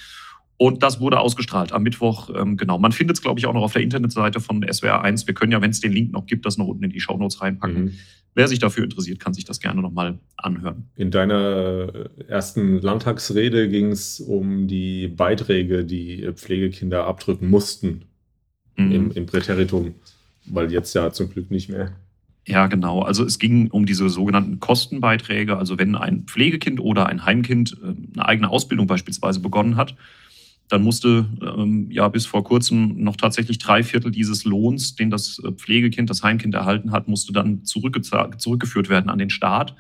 [0.57, 2.31] Und das wurde ausgestrahlt am Mittwoch.
[2.35, 2.79] Ähm, genau.
[2.79, 5.27] Man findet es, glaube ich, auch noch auf der Internetseite von SWR 1.
[5.27, 7.41] Wir können ja, wenn es den Link noch gibt, das noch unten in die Shownotes
[7.41, 7.85] reinpacken.
[7.85, 7.93] Mhm.
[8.35, 10.91] Wer sich dafür interessiert, kann sich das gerne nochmal anhören.
[10.97, 18.05] In deiner ersten Landtagsrede ging es um die Beiträge, die Pflegekinder abdrücken mussten
[18.77, 18.93] mhm.
[18.93, 19.95] im, im Präteritum,
[20.47, 21.93] weil jetzt ja zum Glück nicht mehr.
[22.47, 23.03] Ja, genau.
[23.03, 25.57] Also es ging um diese sogenannten Kostenbeiträge.
[25.57, 29.95] Also wenn ein Pflegekind oder ein Heimkind äh, eine eigene Ausbildung beispielsweise begonnen hat,
[30.69, 35.41] dann musste ähm, ja bis vor kurzem noch tatsächlich drei Viertel dieses Lohns, den das
[35.45, 39.75] äh, Pflegekind, das Heimkind erhalten hat, musste dann zurückgeführt werden an den Staat.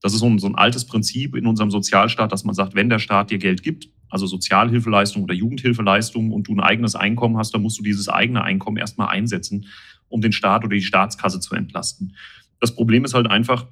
[0.00, 2.90] Das ist so ein, so ein altes Prinzip in unserem Sozialstaat, dass man sagt, wenn
[2.90, 7.54] der Staat dir Geld gibt, also Sozialhilfeleistung oder Jugendhilfeleistung und du ein eigenes Einkommen hast,
[7.54, 9.66] dann musst du dieses eigene Einkommen erstmal einsetzen,
[10.14, 12.14] um den Staat oder die Staatskasse zu entlasten.
[12.60, 13.66] Das Problem ist halt einfach,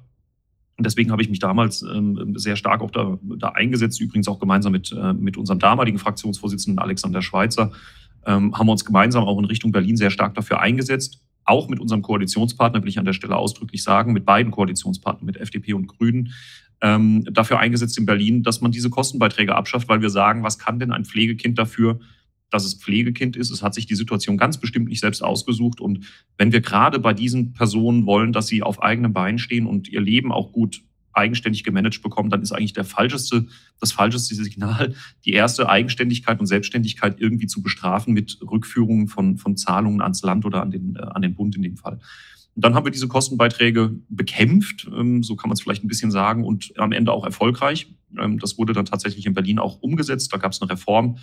[0.77, 4.39] und deswegen habe ich mich damals ähm, sehr stark auch da, da, eingesetzt, übrigens auch
[4.39, 7.71] gemeinsam mit, äh, mit unserem damaligen Fraktionsvorsitzenden Alexander Schweitzer,
[8.25, 11.21] ähm, haben wir uns gemeinsam auch in Richtung Berlin sehr stark dafür eingesetzt.
[11.45, 15.37] Auch mit unserem Koalitionspartner, will ich an der Stelle ausdrücklich sagen, mit beiden Koalitionspartnern, mit
[15.37, 16.33] FDP und Grünen,
[16.81, 20.79] ähm, dafür eingesetzt in Berlin, dass man diese Kostenbeiträge abschafft, weil wir sagen, was kann
[20.79, 22.01] denn ein Pflegekind dafür,
[22.53, 23.49] dass es Pflegekind ist.
[23.49, 25.81] Es hat sich die Situation ganz bestimmt nicht selbst ausgesucht.
[25.81, 26.05] Und
[26.37, 30.01] wenn wir gerade bei diesen Personen wollen, dass sie auf eigenen Beinen stehen und ihr
[30.01, 30.83] Leben auch gut
[31.13, 33.47] eigenständig gemanagt bekommen, dann ist eigentlich der falscheste,
[33.79, 34.95] das falscheste Signal,
[35.25, 40.45] die erste Eigenständigkeit und Selbstständigkeit irgendwie zu bestrafen mit Rückführungen von, von Zahlungen ans Land
[40.45, 41.99] oder an den, äh, an den Bund in dem Fall.
[42.55, 46.11] Und dann haben wir diese Kostenbeiträge bekämpft, ähm, so kann man es vielleicht ein bisschen
[46.11, 47.87] sagen, und am Ende auch erfolgreich.
[48.17, 50.31] Ähm, das wurde dann tatsächlich in Berlin auch umgesetzt.
[50.33, 51.17] Da gab es eine Reform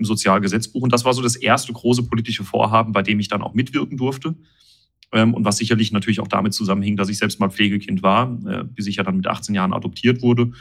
[0.00, 0.82] im Sozialgesetzbuch.
[0.82, 3.96] Und das war so das erste große politische Vorhaben, bei dem ich dann auch mitwirken
[3.96, 4.34] durfte.
[5.12, 8.64] Ähm, und was sicherlich natürlich auch damit zusammenhing, dass ich selbst mal Pflegekind war, äh,
[8.64, 10.52] bis ich ja dann mit 18 Jahren adoptiert wurde.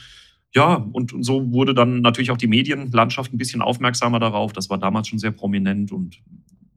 [0.53, 4.51] Ja, und, so wurde dann natürlich auch die Medienlandschaft ein bisschen aufmerksamer darauf.
[4.51, 6.21] Das war damals schon sehr prominent und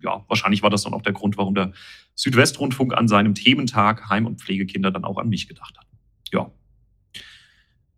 [0.03, 1.73] ja, wahrscheinlich war das dann auch der Grund, warum der
[2.15, 5.87] Südwestrundfunk an seinem Thementag Heim- und Pflegekinder dann auch an mich gedacht hat.
[6.33, 6.51] Ja.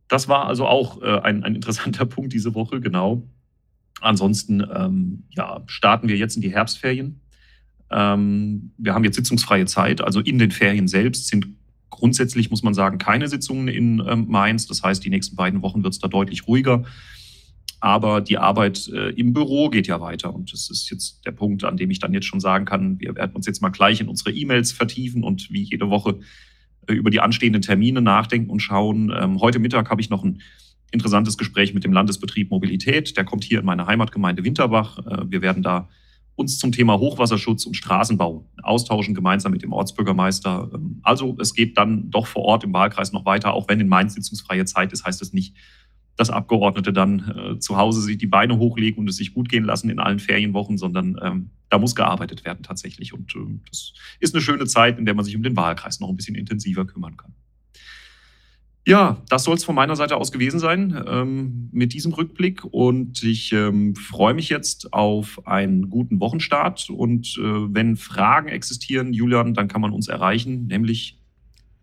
[0.07, 3.27] Das war also auch äh, ein, ein interessanter Punkt diese Woche, genau.
[4.01, 7.21] Ansonsten ähm, ja, starten wir jetzt in die Herbstferien.
[7.91, 10.01] Ähm, wir haben jetzt sitzungsfreie Zeit.
[10.01, 11.47] Also in den Ferien selbst sind
[11.91, 14.67] grundsätzlich, muss man sagen, keine Sitzungen in ähm, Mainz.
[14.67, 16.85] Das heißt, die nächsten beiden Wochen wird es da deutlich ruhiger.
[17.81, 20.35] Aber die Arbeit äh, im Büro geht ja weiter.
[20.35, 23.15] Und das ist jetzt der Punkt, an dem ich dann jetzt schon sagen kann, wir
[23.15, 26.19] werden uns jetzt mal gleich in unsere E-Mails vertiefen und wie jede Woche
[26.89, 29.13] äh, über die anstehenden Termine nachdenken und schauen.
[29.17, 30.41] Ähm, heute Mittag habe ich noch ein
[30.95, 33.17] interessantes Gespräch mit dem Landesbetrieb Mobilität.
[33.17, 34.99] Der kommt hier in meine Heimatgemeinde Winterbach.
[34.99, 35.89] Äh, wir werden da
[36.37, 40.71] uns zum Thema Hochwasserschutz und Straßenbau austauschen, gemeinsam mit dem Ortsbürgermeister.
[40.73, 43.89] Ähm, also es geht dann doch vor Ort im Wahlkreis noch weiter, auch wenn in
[43.89, 45.55] Mainz sitzungsfreie Zeit ist, heißt es nicht,
[46.17, 49.65] dass Abgeordnete dann äh, zu Hause sich die Beine hochlegen und es sich gut gehen
[49.65, 53.13] lassen in allen Ferienwochen, sondern ähm, da muss gearbeitet werden tatsächlich.
[53.13, 56.09] Und äh, das ist eine schöne Zeit, in der man sich um den Wahlkreis noch
[56.09, 57.35] ein bisschen intensiver kümmern kann.
[58.87, 62.65] Ja, das soll es von meiner Seite aus gewesen sein ähm, mit diesem Rückblick.
[62.65, 66.91] Und ich ähm, freue mich jetzt auf einen guten Wochenstart.
[66.91, 71.19] Und äh, wenn Fragen existieren, Julian, dann kann man uns erreichen, nämlich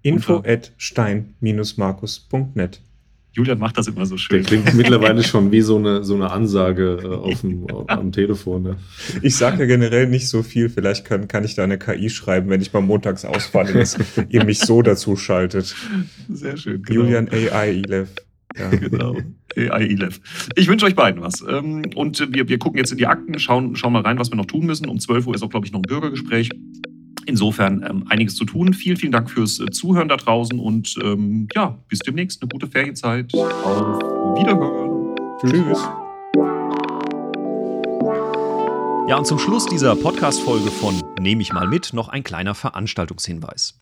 [0.04, 2.82] info at stein-markus.net.
[3.34, 4.44] Julian macht das immer so schön.
[4.44, 8.64] Der klingt mittlerweile schon wie so eine, so eine Ansage äh, auf dem, am Telefon.
[8.64, 8.76] Ne?
[9.22, 10.70] Ich sage ja generell nicht so viel.
[10.70, 13.98] Vielleicht kann, kann ich da eine KI schreiben, wenn ich mal montags ausfalle, dass
[14.30, 15.74] ihr mich so dazu schaltet.
[16.30, 16.84] Sehr schön.
[16.84, 17.02] Genau.
[17.02, 18.10] Julian AI 11.
[18.58, 19.18] Ja, genau.
[19.56, 20.20] AI 11.
[20.56, 21.42] Ich wünsche euch beiden was.
[21.48, 24.36] Ähm, und wir, wir gucken jetzt in die Akten, schauen, schauen mal rein, was wir
[24.36, 24.90] noch tun müssen.
[24.90, 26.50] Um 12 Uhr ist auch, glaube ich, noch ein Bürgergespräch.
[27.26, 28.74] Insofern ähm, einiges zu tun.
[28.74, 32.42] Vielen, vielen Dank fürs äh, Zuhören da draußen und ähm, ja, bis demnächst.
[32.42, 33.34] Eine gute Ferienzeit.
[33.34, 35.16] Auf Wiederhören.
[35.40, 35.90] Tschüss.
[39.08, 43.80] Ja, und zum Schluss dieser Podcast-Folge von Nehme ich mal mit noch ein kleiner Veranstaltungshinweis.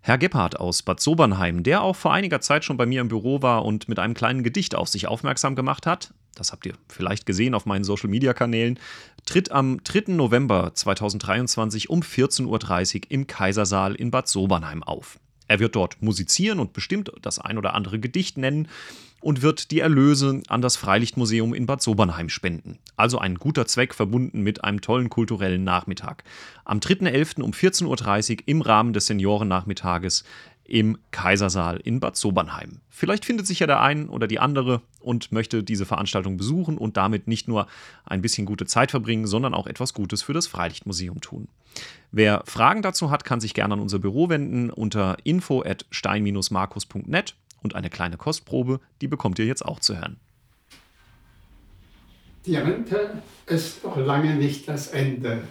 [0.00, 3.42] Herr Gebhardt aus Bad Sobernheim, der auch vor einiger Zeit schon bei mir im Büro
[3.42, 7.26] war und mit einem kleinen Gedicht auf sich aufmerksam gemacht hat, das habt ihr vielleicht
[7.26, 8.78] gesehen auf meinen Social-Media-Kanälen,
[9.24, 10.12] tritt am 3.
[10.12, 15.18] November 2023 um 14.30 Uhr im Kaisersaal in Bad Sobernheim auf.
[15.48, 18.68] Er wird dort musizieren und bestimmt das ein oder andere Gedicht nennen
[19.20, 22.78] und wird die Erlöse an das Freilichtmuseum in Bad Sobernheim spenden.
[22.96, 26.22] Also ein guter Zweck verbunden mit einem tollen kulturellen Nachmittag.
[26.64, 27.42] Am 3.11.
[27.42, 30.24] um 14.30 Uhr im Rahmen des Seniorennachmittages
[30.68, 32.80] im Kaisersaal in Bad Sobernheim.
[32.90, 36.96] Vielleicht findet sich ja der ein oder die andere und möchte diese Veranstaltung besuchen und
[36.96, 37.66] damit nicht nur
[38.04, 41.48] ein bisschen gute Zeit verbringen, sondern auch etwas Gutes für das Freilichtmuseum tun.
[42.12, 47.34] Wer Fragen dazu hat, kann sich gerne an unser Büro wenden unter info at stein-markus.net
[47.62, 50.18] und eine kleine Kostprobe, die bekommt ihr jetzt auch zu hören.
[52.46, 55.42] Die Rente ist noch lange nicht das Ende.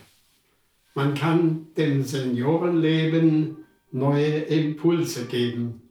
[0.93, 3.57] Man kann dem Seniorenleben
[3.97, 5.81] neue Impulse geben.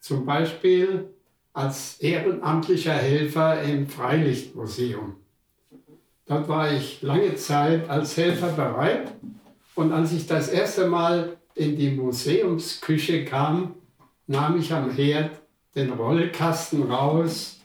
[0.00, 1.10] Zum Beispiel
[1.52, 5.16] als ehrenamtlicher Helfer im Freilichtmuseum.
[6.26, 9.12] Dort war ich lange Zeit als Helfer bereit
[9.74, 13.74] und als ich das erste Mal in die Museumsküche kam,
[14.26, 15.30] nahm ich am Herd
[15.74, 17.60] den Rollkasten raus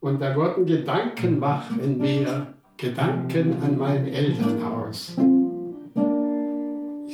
[0.00, 5.16] und da wurden Gedanken wach in mir, Gedanken an mein Elternhaus.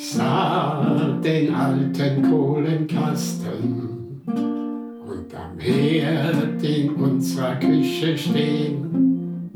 [0.05, 9.50] Sah den alten Kohlenkasten und am Herd in unserer Küche stehen.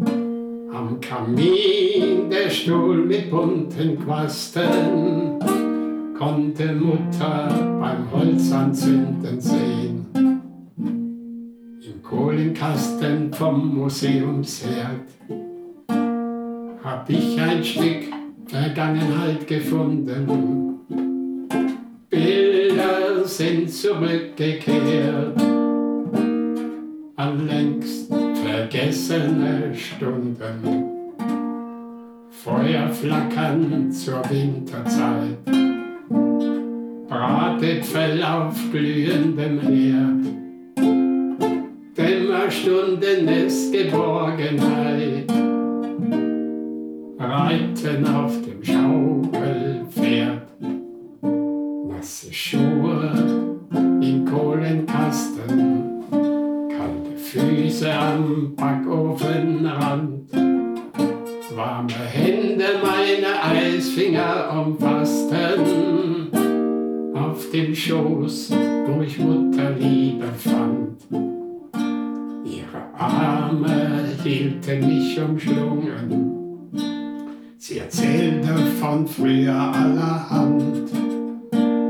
[0.73, 5.41] Am Kamin der Stuhl mit bunten Quasten
[6.17, 7.49] konnte Mutter
[7.81, 10.07] beim Holzanzünden sehen.
[10.77, 15.09] Im Kohlenkasten vom Museumsherd
[16.85, 20.79] hab ich ein Stück Vergangenheit gefunden.
[22.09, 25.41] Bilder sind zurückgekehrt
[27.17, 28.13] an längst
[28.45, 30.85] vergessene Stunden.
[32.31, 35.45] Feuer flackern zur Winterzeit,
[37.09, 40.25] Bratäpfel auf glühendem Herd.
[41.97, 45.46] Dämmerstunden ist Geborgenheit
[47.29, 50.43] reiten auf dem Schaukelpferd.
[51.89, 53.59] Nasse Schuhe
[54.01, 60.31] im Kohlenkasten, kalte Füße am Backofenrand.
[61.55, 66.31] Warme Hände meine Eisfinger umfassten,
[67.15, 68.53] auf dem Schoß,
[68.87, 70.99] wo ich Mutterliebe fand.
[72.45, 76.46] Ihre Arme hielten mich umschlungen
[77.77, 80.91] Sie erzählte von früher allerhand.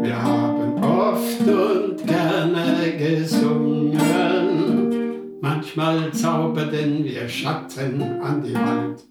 [0.03, 3.97] Wir haben oft und gerne gesungen.
[5.41, 9.05] Manchmal zauberten wir Schatten an die Wand.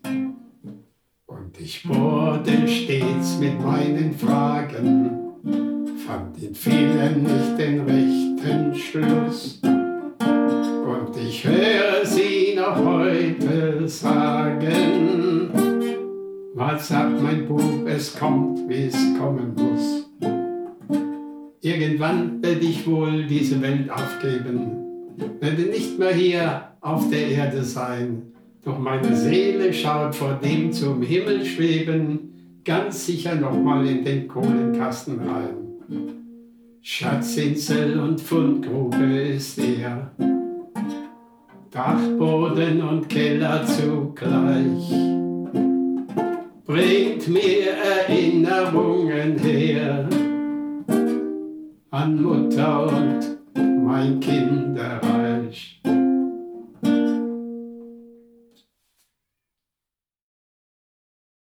[1.28, 5.12] Und ich bohrte stets mit meinen Fragen,
[6.06, 9.62] fand in vielen nicht den rechten Schluss.
[9.64, 14.35] Und ich höre sie noch heute sagen,
[16.56, 20.10] was sagt mein Bub, es kommt, wie es kommen muss.
[21.60, 24.72] Irgendwann werde ich wohl diese Welt aufgeben,
[25.42, 28.22] werde nicht mehr hier auf der Erde sein.
[28.64, 35.20] Doch meine Seele schaut vor dem zum Himmel schweben, ganz sicher nochmal in den Kohlenkasten
[35.20, 36.16] rein.
[36.82, 40.12] Schatzinsel und Fundgrube ist er,
[41.70, 45.25] Dachboden und Keller zugleich
[46.76, 50.10] bringt mir Erinnerungen her
[51.92, 53.38] an Mutter und
[53.86, 55.80] mein Kinderreich.